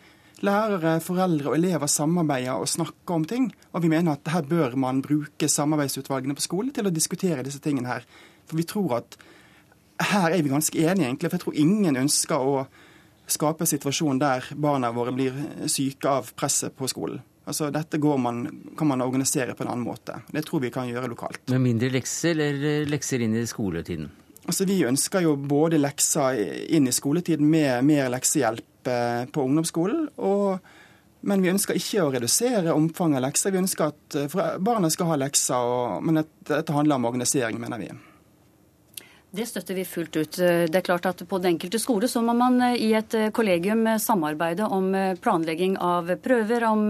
[0.46, 3.50] lærere, foreldre og elever samarbeider og snakker om ting.
[3.74, 7.60] Og vi mener at her bør man bruke samarbeidsutvalgene på skolen til å diskutere disse
[7.62, 8.06] tingene her.
[8.48, 9.18] For vi tror at
[10.10, 11.28] her er vi ganske enige, egentlig.
[11.28, 12.62] For jeg tror ingen ønsker å
[13.30, 15.36] skape en situasjon der barna våre blir
[15.70, 17.20] syke av presset på skolen.
[17.48, 18.42] Altså, dette man,
[18.78, 20.20] kan man organisere på en annen måte.
[20.28, 21.48] Det tror vi kan gjøre lokalt.
[21.50, 24.10] Med mindre lekser eller eh, lekser inn i skoletiden?
[24.44, 26.36] Altså, Vi ønsker jo både lekser
[26.74, 30.10] inn i skoletiden med mer leksehjelp eh, på ungdomsskolen.
[30.20, 30.60] Og,
[31.26, 33.56] men vi ønsker ikke å redusere omfanget av lekser.
[33.56, 37.82] Vi ønsker at eh, barna skal ha lekser, og, men dette handler om organisering, mener
[37.82, 37.90] vi.
[39.30, 40.38] Det støtter vi fullt ut.
[40.40, 44.66] Det er klart at På den enkelte skole så må man i et kollegium samarbeide
[44.66, 44.90] om
[45.22, 46.82] planlegging av prøver om,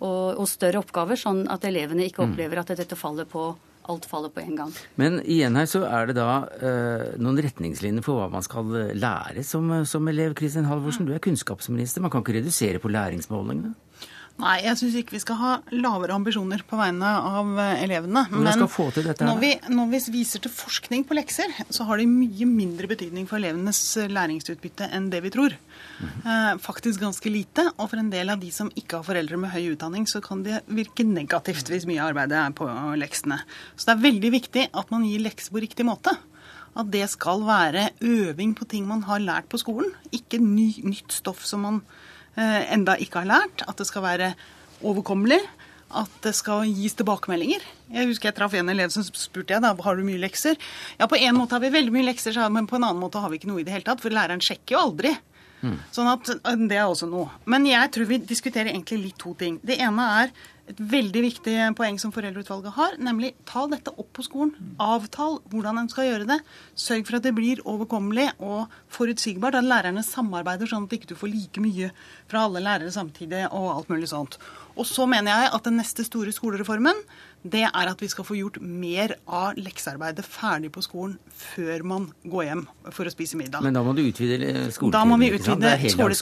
[0.00, 3.50] og, og, større oppgaver, sånn at elevene ikke opplever at dette faller på
[3.90, 4.74] alt faller på en gang.
[5.00, 9.44] Men igjen her så er det da eh, noen retningslinjer for hva man skal lære
[9.46, 10.36] som, som elev.
[10.38, 12.04] Kristin Halvorsen, du er kunnskapsminister.
[12.04, 13.74] Man kan ikke redusere på læringsmålingene?
[14.42, 18.24] Nei, jeg syns ikke vi skal ha lavere ambisjoner på vegne av eh, elevene.
[19.06, 19.26] Dette?
[19.28, 23.28] Når vi, når vi viser til forskning på lekser, så har de mye mindre betydning
[23.30, 25.54] for elevenes eh, læringsutbytte enn det vi tror.
[26.02, 27.68] Eh, faktisk ganske lite.
[27.76, 30.42] Og for en del av de som ikke har foreldre med høy utdanning, så kan
[30.46, 32.66] det virke negativt hvis mye av arbeidet er på
[32.98, 33.38] leksene.
[33.76, 36.16] Så det er veldig viktig at man gir lekser på riktig måte.
[36.72, 41.14] At det skal være øving på ting man har lært på skolen, ikke ny, nytt
[41.14, 41.84] stoff som man
[42.36, 43.64] enda ikke har lært.
[43.68, 44.32] At det skal være
[44.82, 45.40] overkommelig.
[45.92, 47.64] At det skal gis tilbakemeldinger.
[47.92, 50.56] Jeg husker jeg traff en elev som spurte jeg da, har du mye lekser.
[50.96, 53.28] Ja, på en måte har vi veldig mye lekser, men på en annen måte har
[53.32, 54.00] vi ikke noe i det hele tatt.
[54.00, 55.12] For læreren sjekker jo aldri.
[55.62, 55.76] Mm.
[55.94, 57.28] Sånn at eh, det er også noe.
[57.50, 59.60] Men jeg tror vi diskuterer egentlig litt to ting.
[59.62, 60.32] Det ene er
[60.72, 64.52] et veldig viktig poeng som foreldreutvalget har, nemlig ta dette opp på skolen.
[64.82, 66.38] Avtal hvordan en skal gjøre det.
[66.78, 69.58] Sørg for at det blir overkommelig og forutsigbart.
[69.60, 71.92] At lærerne samarbeider sånn at du ikke får like mye
[72.30, 74.38] fra alle lærere samtidig og alt mulig sånt.
[74.72, 77.04] Og så mener jeg at den neste store skolereformen
[77.42, 82.04] det er at vi skal få gjort mer av leksearbeidet ferdig på skolen før man
[82.22, 82.60] går hjem
[82.94, 83.64] for å spise middag.
[83.66, 84.38] Men da må du utvide
[84.70, 84.92] skoletiden?
[84.94, 85.72] Da må vi utvide,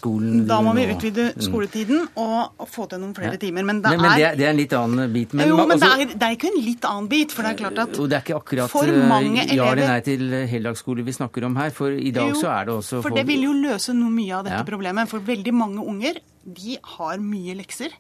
[0.01, 3.43] skole, da må vi utvide skoletiden og få til noen flere ja.
[3.43, 3.68] timer.
[3.68, 5.37] Men, det, men, men det, er, det, er, en litt annen bit.
[5.37, 7.37] Men, jo, men også, det, er, det, er, ikke en litt annen bit.
[7.37, 9.93] For det er klart at Og det er ikke akkurat for mange elever ja eller
[9.93, 11.77] nei til heldagsskole vi snakker om her.
[11.77, 14.12] For i dag jo, så er det også For, for det vil jo løse noe
[14.14, 14.66] mye av dette ja.
[14.73, 15.12] problemet.
[15.12, 17.93] For veldig mange unger de har mye lekser.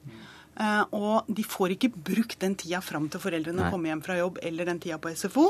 [0.60, 3.70] Eh, og de får ikke brukt den tida fram til foreldrene Nei.
[3.72, 5.46] kommer hjem fra jobb, eller den tida på SFO.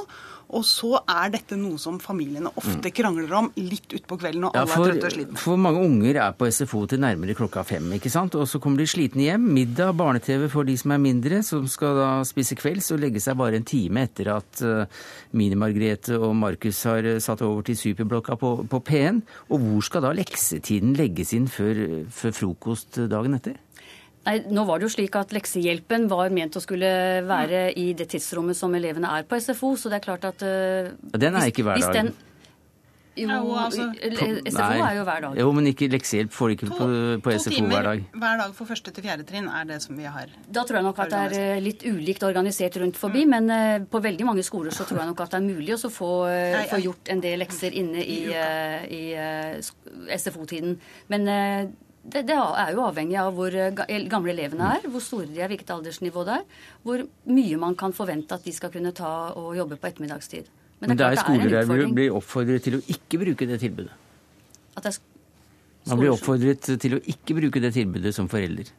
[0.55, 2.95] Og så er dette noe som familiene ofte mm.
[2.95, 5.39] krangler om litt utpå kvelden når ja, alle er trøtte og slitne.
[5.39, 8.35] For mange unger er på SFO til nærmere klokka fem, ikke sant.
[8.39, 9.47] Og så kommer de slitne hjem.
[9.55, 13.39] Middag, barne-TV for de som er mindre, som skal da spise kvelds og legge seg
[13.39, 15.01] bare en time etter at uh,
[15.39, 19.23] Mini-Margrethe og Markus har uh, satt over til superblokka på, på P1.
[19.51, 21.83] Og hvor skal da leksetiden legges inn før,
[22.15, 23.59] før frokost dagen etter?
[24.27, 26.89] Nei, nå var det jo slik at Leksehjelpen var ment å skulle
[27.25, 30.91] være i det tidsrommet som elevene er på SFO, så det er klart at uh,
[31.15, 32.11] Den er hvis, ikke hver dag?
[33.21, 34.77] jo, altså, SFO nei.
[34.85, 35.41] er jo hver dag.
[35.41, 36.87] Jo, men ikke leksehjelp får de ikke på,
[37.25, 38.05] på SFO hver dag.
[38.05, 40.37] To timer hver dag for første til fjerde trinn er det som vi har.
[40.47, 43.37] Da tror jeg nok at det er eh, litt ulikt organisert rundt forbi, mm.
[43.37, 45.93] men uh, på veldig mange skoler så tror jeg nok at det er mulig å
[45.93, 50.77] få, uh, få, gjort en del lekser inne i, uh, i SFO-tiden.
[51.09, 51.33] Men
[52.01, 53.75] det, det, er jo avhengig av hvor eh,
[54.09, 57.93] gamle elevene er, hvor store de er, hvilket aldersnivå det er, hvor mye man kan
[57.97, 60.49] forvente at de skal kunne ta og jobbe på ettermiddagstid.
[60.81, 63.49] Men det er, Men det er skoler der hvor blir oppfordret til å ikke bruke
[63.51, 63.93] det tilbudet.
[65.91, 68.71] Man blir oppfordret til å ikke bruke det tilbudet som forelder.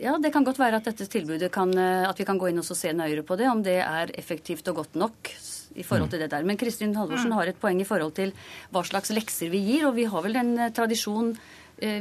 [0.00, 2.62] Ja, det kan godt være at dette tilbudet kan, eh, at vi kan gå inn
[2.62, 5.32] og se nøyere på det, om det er effektivt og godt nok
[5.76, 6.44] i forhold til det der.
[6.46, 8.32] Men Kristin Halvorsen har et poeng i forhold til
[8.72, 11.34] hva slags lekser vi gir, og vi har vel en eh, tradisjon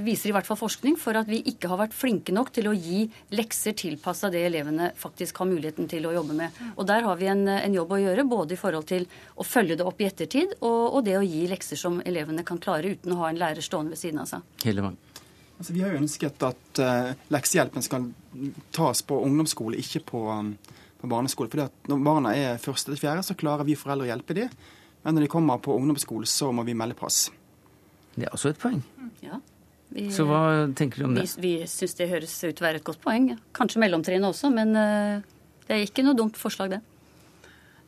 [0.04, 2.76] viser i hvert fall forskning, for at vi ikke har vært flinke nok til å
[2.76, 3.06] gi
[3.36, 6.58] lekser tilpassa det elevene faktisk har muligheten til å jobbe med.
[6.76, 9.08] Og Der har vi en, en jobb å gjøre, både i forhold til
[9.40, 12.60] å følge det opp i ettertid, og, og, det å gi lekser som elevene kan
[12.62, 14.44] klare uten å ha en lærer stående ved siden av seg.
[15.60, 18.06] Altså, vi har jo ønsket at uh, leksehjelpen skal
[18.76, 20.54] tas på ungdomsskole, ikke på, um,
[21.02, 21.52] på barneskole.
[21.52, 24.54] For når barna er første til fjerde, så klarer vi foreldre å hjelpe dem.
[25.04, 27.26] Men når de kommer på ungdomsskole, så må vi melde pass.
[28.16, 28.80] Det er også et poeng.
[29.24, 29.40] Ja.
[29.90, 30.42] Vi, så hva
[30.78, 31.26] tenker du om det?
[31.42, 33.32] Vi, vi syns det høres ut til å være et godt poeng.
[33.58, 35.24] Kanskje mellomtrinnet også, men uh,
[35.66, 36.82] det er ikke noe dumt forslag, det.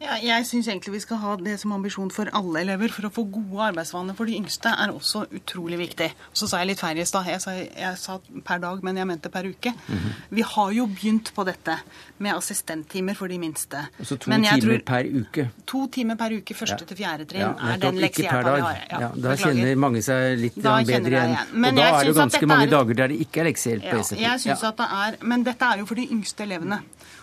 [0.01, 2.89] Ja, jeg syns egentlig vi skal ha det som ambisjon for alle elever.
[2.89, 6.07] For å få gode arbeidsvaner for de yngste er også utrolig viktig.
[6.33, 7.29] Så sa jeg litt feil i stad.
[7.29, 9.73] Jeg, jeg, sa per dag, men jeg mente per uke.
[9.75, 10.15] Mm -hmm.
[10.29, 11.77] Vi har jo begynt på dette
[12.17, 13.77] med assistenttimer for de minste.
[13.99, 15.49] Altså to timer tror, per uke?
[15.65, 16.85] To timer per uke, første ja.
[16.85, 18.77] til fjerde trinn, ja, er den leksehjelpa vi har.
[18.91, 21.37] Ja, ja, da kjenner mange seg litt bedre igjen.
[21.53, 24.21] Og da er det ganske mange er, dager der det ikke er leksehjelp på SFO.
[24.21, 26.81] Jeg synes at det er, Men dette er jo for de yngste elevene.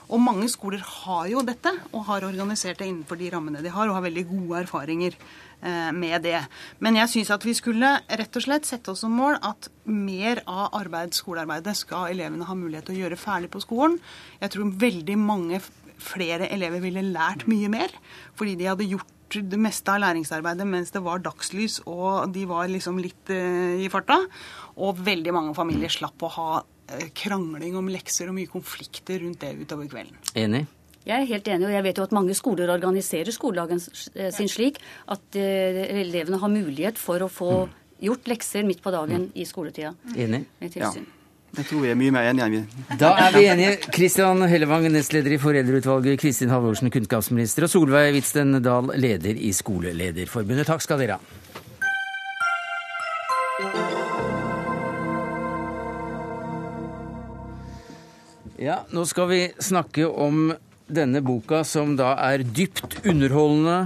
[0.08, 3.88] Og mange skoler har jo dette, og har organisert det innenfor de rammene de har,
[3.88, 6.40] og har veldig gode erfaringer eh, med det.
[6.84, 10.40] Men jeg syns at vi skulle rett og slett sette oss som mål at mer
[10.48, 13.98] av arbeid, skolearbeidet skal elevene ha mulighet til å gjøre ferdig på skolen.
[14.40, 15.60] Jeg tror veldig mange
[15.98, 17.92] flere elever ville lært mye mer,
[18.38, 22.70] fordi de hadde gjort det meste av læringsarbeidet mens det var dagslys og de var
[22.72, 24.22] liksom litt uh, i farta.
[24.80, 26.77] Og veldig mange familier slapp å ha Eh,
[27.16, 30.20] krangling om lekser og mye konflikter rundt det utover kvelden.
[30.38, 30.64] Enig?
[31.08, 34.50] Jeg er helt enig, og jeg vet jo at mange skoler organiserer skoledagen eh, sin
[34.50, 37.76] slik at uh, elevene har mulighet for å få mm.
[38.10, 39.30] gjort lekser midt på dagen mm.
[39.40, 39.94] i skoletida.
[40.16, 40.42] Enig?
[40.76, 40.92] Ja.
[41.56, 43.70] Jeg tror vi er mye mer enige enn vi Da er vi enige.
[43.94, 50.68] Kristian Hellevang, nestleder i Foreldreutvalget, Kristin Halvorsen, kunnskapsminister, og Solveig Hvitsten Dahl, leder i Skolelederforbundet.
[50.68, 51.38] Takk skal dere ha.
[58.58, 60.48] Ja, nå skal vi snakke om
[60.90, 63.84] denne boka som da er dypt underholdende.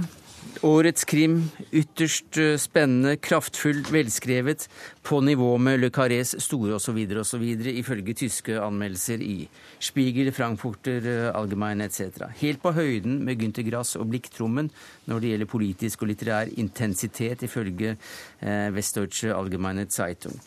[0.65, 1.35] Årets krim,
[1.75, 4.65] ytterst eh, spennende, kraftfullt, velskrevet,
[5.05, 9.37] på nivå med Le Carrés store osv., osv., ifølge tyske anmeldelser i
[9.77, 11.05] Spiegel, Frankfurter,
[11.35, 12.25] Algemein Allgemein etc.
[12.41, 14.71] Helt på høyden med Günter Grass og Blikktrommen
[15.05, 20.39] når det gjelder politisk og litterær intensitet, ifølge eh, Westdeutsche Allgemeine Zeitung.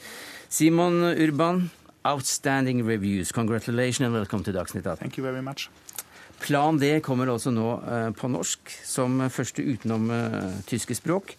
[0.48, 1.68] Simon Urban,
[2.06, 3.32] outstanding reviews.
[3.32, 4.96] Congratulations and welcome to Dagsnytt 18.
[4.96, 5.68] Thank you very much.
[6.38, 11.32] Plan D kommer altså nå eh, på norsk, som første utenom eh, tyske språk.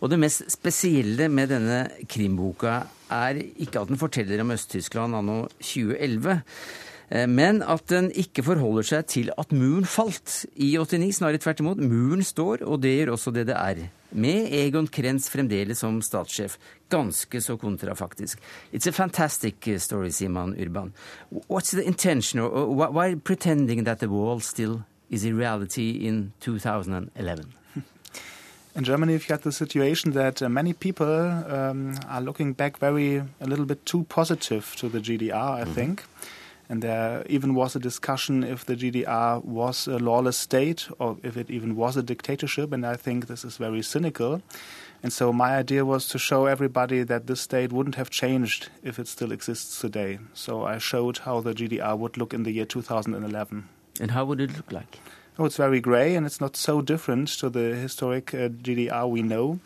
[0.00, 5.40] Og det mest spesielle med denne krimboka er ikke at den forteller om Øst-Tyskland anno
[5.58, 6.38] 2011.
[7.10, 11.60] Eh, men at den ikke forholder seg til at muren falt i 89, snarere tvert
[11.60, 11.82] imot.
[11.82, 13.84] Muren står, og det gjør også DDR.
[14.14, 16.56] Med Egon Krenz fremdeles som statssjef.
[16.90, 18.38] Ganske så kontrafaktisk.
[18.72, 20.92] It's a fantastic story, sier man Urban.
[21.48, 27.52] What's the intention, or why pretending that the wall still is a reality in 2011?
[28.76, 33.22] In Germany, we've got the situation that uh, many people um, are looking back very,
[33.40, 35.74] a little bit too positive to the GDR, I mm -hmm.
[35.74, 36.02] think.
[36.68, 41.36] And there even was a discussion if the GDR was a lawless state or if
[41.36, 42.72] it even was a dictatorship.
[42.72, 44.42] And I think this is very cynical.
[45.02, 48.98] And so my idea was to show everybody that this state wouldn't have changed if
[48.98, 50.18] it still exists today.
[50.32, 53.68] So I showed how the GDR would look in the year 2011.
[54.00, 54.98] And how would it look like?
[55.38, 59.22] Oh, it's very gray and it's not so different to the historic uh, GDR we
[59.22, 59.60] know.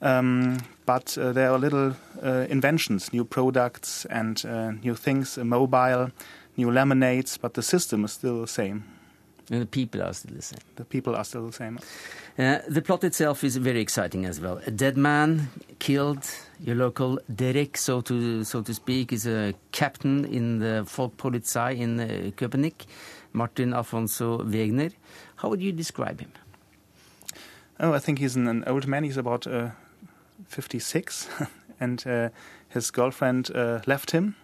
[0.00, 6.10] Um, but uh, there are little uh, inventions, new products and uh, new things, mobile,
[6.56, 8.84] new lemonades, but the system is still the same.
[9.50, 10.60] And the people are still the same.
[10.76, 11.78] The people are still the same.
[12.38, 14.60] Uh, the plot itself is very exciting as well.
[14.66, 16.24] A dead man killed.
[16.60, 22.00] Your local Derek, so to so to speak, is a captain in the Volkspolizei in
[22.00, 22.86] uh, Köpenick,
[23.32, 24.92] Martin Alfonso Wegner.
[25.36, 26.32] How would you describe him?
[27.80, 29.02] Oh, I think he's an, an old man.
[29.04, 29.70] He's about uh,
[30.48, 31.28] 56,
[31.80, 32.28] and uh,
[32.68, 34.36] his girlfriend uh, left him,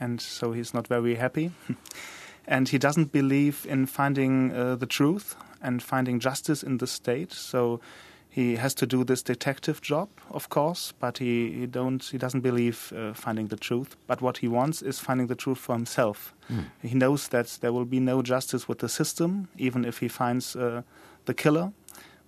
[0.00, 1.50] and so he's not very happy.
[2.46, 7.32] and he doesn't believe in finding uh, the truth and finding justice in the state.
[7.32, 7.80] So
[8.36, 12.42] he has to do this detective job, of course, but he, he don't he doesn't
[12.42, 13.96] believe uh, finding the truth.
[14.06, 16.34] But what he wants is finding the truth for himself.
[16.50, 16.64] Mm.
[16.82, 20.54] He knows that there will be no justice with the system, even if he finds
[20.54, 20.82] uh,
[21.24, 21.72] the killer.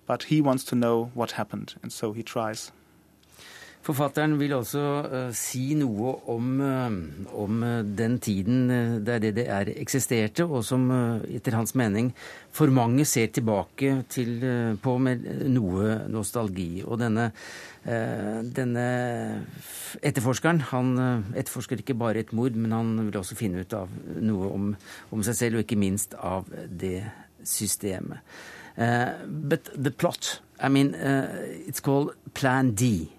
[0.07, 2.71] But he wants to know what happened, and so he tries.
[3.79, 6.95] Forfatteren vil også uh, si noe om, uh,
[7.39, 8.67] om uh, den tiden
[9.07, 10.89] der DDR eksisterte, og som
[11.31, 12.11] etter hans mening
[12.51, 14.43] for mange ser tilbake til,
[14.83, 15.23] på med
[15.53, 16.81] noe nostalgi.
[16.83, 17.29] Og denne,
[17.85, 18.85] denne
[20.01, 20.89] etterforskeren han
[21.37, 24.71] etterforsker ikke bare et mord, men han vil også finne ut av noe om,
[25.13, 27.05] om seg selv, og ikke minst av det
[27.45, 28.19] systemet.
[28.75, 30.95] but the plot, I mean,
[31.67, 33.09] it's called Plan D.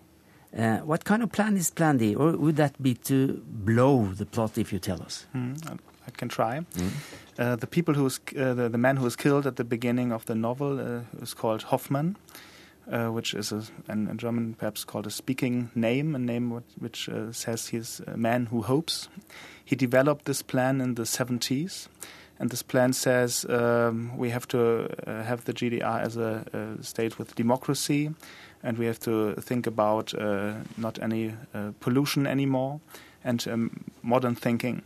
[0.57, 4.27] Uh, what kind of plan is Plan D, or would that be to blow the
[4.27, 5.27] plot if you tell us?
[5.35, 6.61] Mm, I can try.
[6.75, 6.91] Mm.
[7.39, 10.27] Uh, the people who's uh, the, the, man who was killed at the beginning of
[10.27, 12.17] the novel uh, is called Hoffmann,
[12.91, 17.33] uh, which is a, in German perhaps called a speaking name, a name which uh,
[17.33, 19.09] says he's a man who hopes.
[19.65, 21.89] He developed this plan in the 70s.
[22.41, 27.19] And this plan says um, we have to have the GDR as a, a state
[27.19, 28.15] with democracy,
[28.63, 32.81] and we have to think about uh, not any uh, pollution anymore
[33.25, 34.83] and um, modern thinking.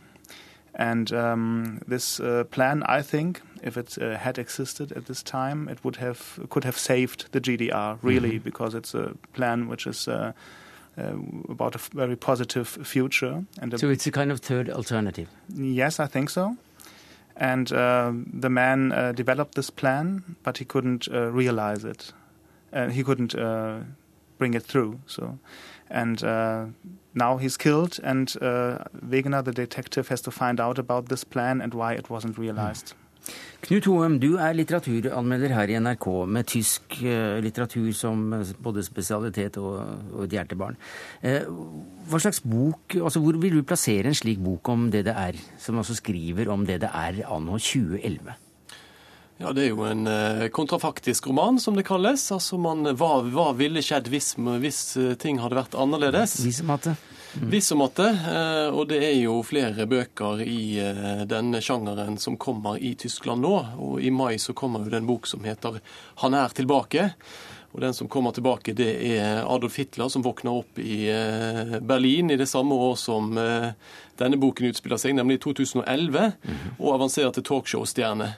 [0.77, 5.69] And um, this uh, plan, I think, if it uh, had existed at this time,
[5.69, 8.43] it would have could have saved the GDR really, mm -hmm.
[8.43, 10.07] because it's a plan which is.
[10.07, 10.31] Uh,
[10.97, 11.13] uh,
[11.49, 15.27] about a very positive future, and so it's a kind of third alternative.
[15.53, 16.55] Yes, I think so.
[17.35, 17.67] And
[18.41, 22.13] the man developed this plan, but he couldn't realize it
[22.75, 23.79] and he couldn't uh,
[24.37, 24.99] bring it through.
[25.07, 25.39] So,
[25.89, 26.65] and uh,
[27.13, 31.61] now he's killed, and uh, Wegener, the detective, has to find out about this plan
[31.61, 32.93] and why it wasn't realized.
[32.93, 33.01] Mm.
[33.65, 38.83] Knut Hoem, du er litteraturanmelder her i NRK med tysk uh, litteratur som uh, både
[38.85, 39.79] spesialitet og,
[40.13, 40.77] og et hjertebarn.
[42.05, 45.97] Hva slags bok, altså Hvor vil du plassere en slik bok om DDR, som altså
[45.97, 48.37] skriver om DDR anno 2011?
[49.37, 52.23] Ja, Det er jo en eh, kontrafaktisk roman, som det kalles.
[52.31, 54.31] Altså, man, hva, hva ville skjedd hvis,
[54.63, 56.37] hvis, eh, ting hadde vært annerledes?
[56.45, 56.95] Hvis, Matte?
[57.35, 60.79] Hvis og matte, eh, Og det er jo flere bøker i
[61.27, 63.57] denne sjangeren som kommer i Tyskland nå.
[63.75, 65.81] Og i mai så kommer jo den bok som heter
[66.23, 67.11] 'Han er tilbake'.
[67.73, 71.11] Og den som kommer tilbake, det er Adolf Hitler, som våkner opp i
[71.81, 76.33] Berlin i det samme år som denne boken utspiller seg, nemlig i 2011,
[76.79, 78.33] og avanserer til talkshowstjerne.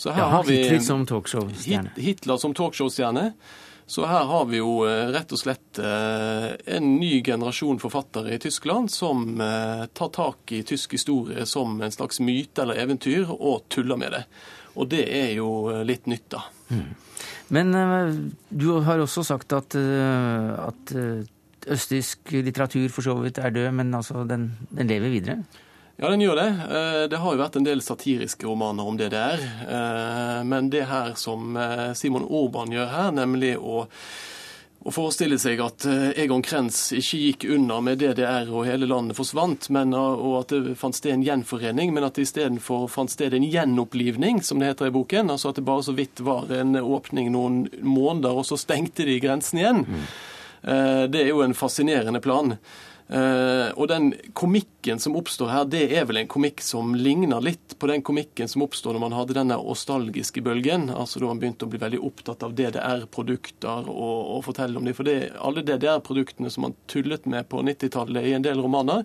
[0.00, 1.90] Så her Ja, har vi Hitler som talkshow-stjerne.
[2.00, 3.32] Hitler som talkshow-stjerne.
[3.86, 6.46] Så her har vi jo eh, rett og slett eh,
[6.76, 11.92] en ny generasjon forfattere i Tyskland som eh, tar tak i tysk historie som en
[11.92, 14.24] slags myte eller eventyr, og tuller med det.
[14.80, 15.52] Og det er jo
[15.84, 16.46] litt nytt, da.
[17.52, 18.16] Men eh,
[18.48, 20.96] du har også sagt at, at
[21.68, 25.42] østtysk litteratur for så vidt er død, men altså den, den lever videre?
[26.00, 26.48] Ja, den gjør det.
[26.48, 29.36] Eh, Det har jo vært en del satiriske romaner om det der.
[29.68, 33.82] Eh, Men det her som eh, Simon Orban gjør her, nemlig å,
[34.80, 35.84] å forestille seg at
[36.16, 40.72] Egon Krenz ikke gikk unna med DDR og hele landet forsvant, men, og at det
[40.80, 44.88] fant sted en gjenforening, men at det istedenfor fant sted en gjenopplivning, som det heter
[44.88, 45.28] i boken.
[45.36, 49.20] Altså at det bare så vidt var en åpning noen måneder, og så stengte de
[49.20, 49.84] grensen igjen.
[49.84, 50.06] Mm.
[51.12, 52.56] Det er jo en fascinerende plan.
[53.10, 57.74] Eh, og den komikken som oppstår her, det er vel en komikk som ligner litt
[57.80, 60.86] på den komikken som oppstår når man hadde denne nostalgiske bølgen.
[60.94, 64.94] Altså da man begynte å bli veldig opptatt av DDR-produkter og, og fortelle om dem.
[64.94, 69.02] For det, alle DDR-produktene som man tullet med på 90-tallet i en del romaner,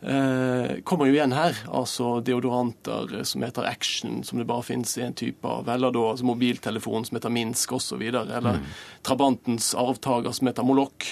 [0.00, 1.60] eh, kommer jo igjen her.
[1.68, 5.68] Altså deodoranter som heter Action, som det bare finnes en type av.
[5.68, 8.00] Eller da altså mobiltelefon som heter Minsk osv.
[8.00, 8.62] Eller
[9.04, 11.10] Trabantens arvtaker som heter Molokk.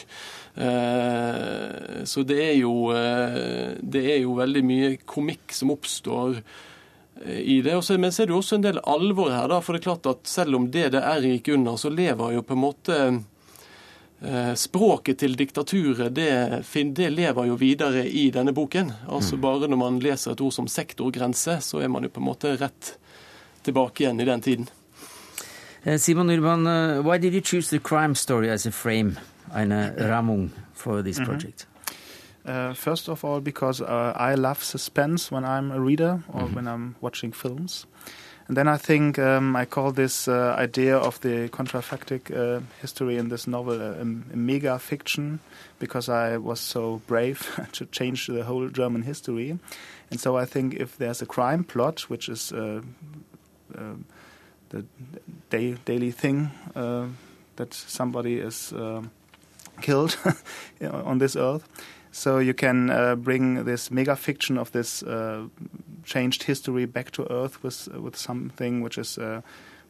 [0.56, 6.38] Eh, så det er, jo, eh, det er jo veldig mye komikk som oppstår
[7.24, 7.74] eh, i det.
[7.98, 9.60] Men så er det jo også en del alvor her, da.
[9.60, 12.66] For det er klart at selv om DDR gikk under, så lever jo på en
[12.66, 13.04] måte
[14.56, 16.62] Språket til diktaturet det,
[16.96, 18.94] det lever jo videre i denne boken.
[19.12, 22.28] Altså Bare når man leser et ord som sektorgrense, så er man jo på en
[22.30, 22.94] måte rett
[23.66, 24.70] tilbake igjen i den tiden.
[25.98, 26.64] Simon Urban,
[27.04, 29.18] why did you choose the crime story as a frame,
[29.54, 31.24] eine Ramung, for this Mhm.
[31.24, 31.66] project?
[32.46, 36.66] Uh, first of all, because uh, I love suspense when I'm a reader or when
[36.66, 37.86] I'm watching films.
[38.48, 43.16] And then I think um, I call this uh, idea of the contrafactic uh, history
[43.16, 45.38] in this novel a, a mega fiction
[45.78, 47.40] because I was so brave
[47.72, 49.58] to change the whole German history.
[50.10, 52.82] And so I think if there's a crime plot, which is uh,
[53.74, 53.94] uh,
[54.68, 54.84] the
[55.48, 57.06] day, daily thing uh,
[57.56, 59.10] that somebody is um
[59.80, 60.16] killed
[60.80, 61.68] on this earth.
[62.12, 65.46] So you can uh, bring this mega fiction of this uh,
[66.04, 69.40] changed history back to earth with with something which is uh,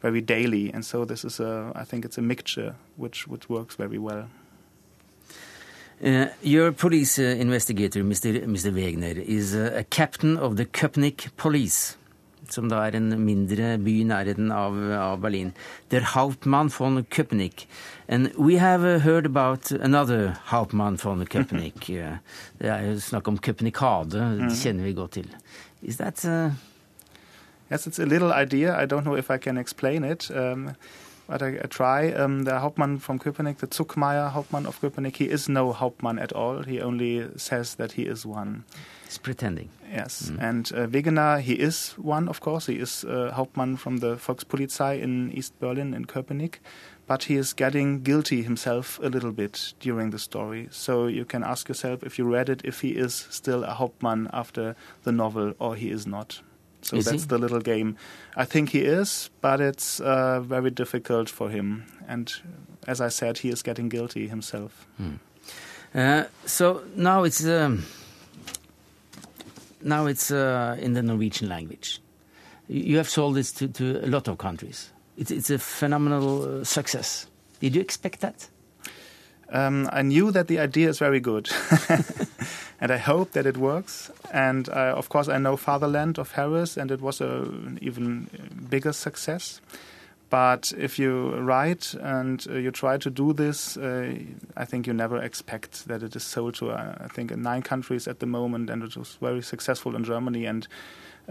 [0.01, 0.73] very daily.
[0.73, 4.27] And so this is a, I think it's a mixture which which works very well.
[6.03, 8.43] Uh, your police uh, investigator, Mr.
[8.45, 8.71] Mr.
[8.71, 11.95] Wegner, is uh, a captain of the Köpenick Police,
[12.51, 15.53] som da er en mindre by i nærheten av, av Berlin.
[15.91, 17.67] Der Hauptmann von Köpenick.
[18.07, 21.89] And we have heard about another Hauptmann von Köpenick.
[21.89, 22.17] Uh,
[22.59, 24.55] det er jo snakk om Köpenikade, det Mhm.
[24.55, 25.27] kjenner vi godt til.
[25.81, 26.51] Is that uh,
[27.71, 28.75] Yes, it's a little idea.
[28.83, 30.69] I don't know if I can explain it, um,
[31.27, 32.11] but I, I try.
[32.11, 36.33] Um, the Hauptmann from Köpenick, the Zuckmeier Hauptmann of Köpenick, he is no Hauptmann at
[36.33, 36.63] all.
[36.63, 38.63] He only says that he is one.
[39.05, 39.69] He's pretending.
[39.91, 42.65] Yes, and uh, Wegener, he is one, of course.
[42.65, 46.55] He is uh, Hauptmann from the Volkspolizei in East Berlin, in Köpenick.
[47.07, 50.69] But he is getting guilty himself a little bit during the story.
[50.71, 54.27] So you can ask yourself, if you read it, if he is still a Hauptmann
[54.33, 56.41] after the novel or he is not.
[56.85, 57.11] So Is he?
[57.11, 57.97] that's the little game.
[58.37, 61.85] I think he is, but it's uh, very difficult for him.
[62.07, 62.31] And
[62.87, 64.87] as I said, he is getting guilty himself.
[65.95, 67.85] Uh, so now it's um,
[69.81, 71.99] now it's uh, in the Norwegian language.
[72.67, 74.91] You you have sold this to, to a lot of countries.
[75.17, 77.27] It's, it's a phenomenal uh, success.
[77.61, 78.47] Did you expect that?
[79.49, 81.49] Um, I knew that the idea is very good,
[82.79, 84.11] and I hope that it works.
[84.31, 88.29] And I, of course, I know Fatherland of Harris, and it was a, an even
[88.69, 89.61] bigger success.
[90.29, 94.15] But if you write and uh, you try to do this, uh,
[94.57, 97.61] I think you never expect that it is sold to, uh, I think, in nine
[97.61, 100.67] countries at the moment, and it was very successful in Germany, and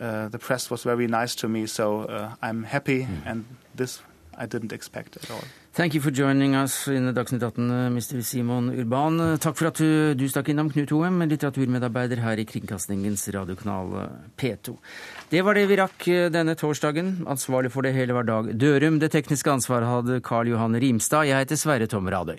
[0.01, 1.67] uh, the press was very nice to me.
[1.67, 4.01] So uh, I'm happy, and this
[4.39, 5.45] I didn't expect at all.
[5.75, 8.23] Thank you for joining us in Dagsnytt 18, uh, Mr.
[8.23, 9.19] Simon Urban.
[9.43, 14.07] Takk for at du, du stakk innom, Knut Hoem, litteraturmedarbeider her i Kringkastingens radiokanal uh,
[14.39, 14.77] P2.
[15.35, 17.25] Det var det vi rakk uh, denne torsdagen.
[17.27, 19.03] Ansvarlig for det hele var Dag Dørum.
[19.03, 21.27] Det tekniske ansvaret hadde Karl Johan Rimstad.
[21.27, 22.39] Jeg heter Sverre Tom Radøy.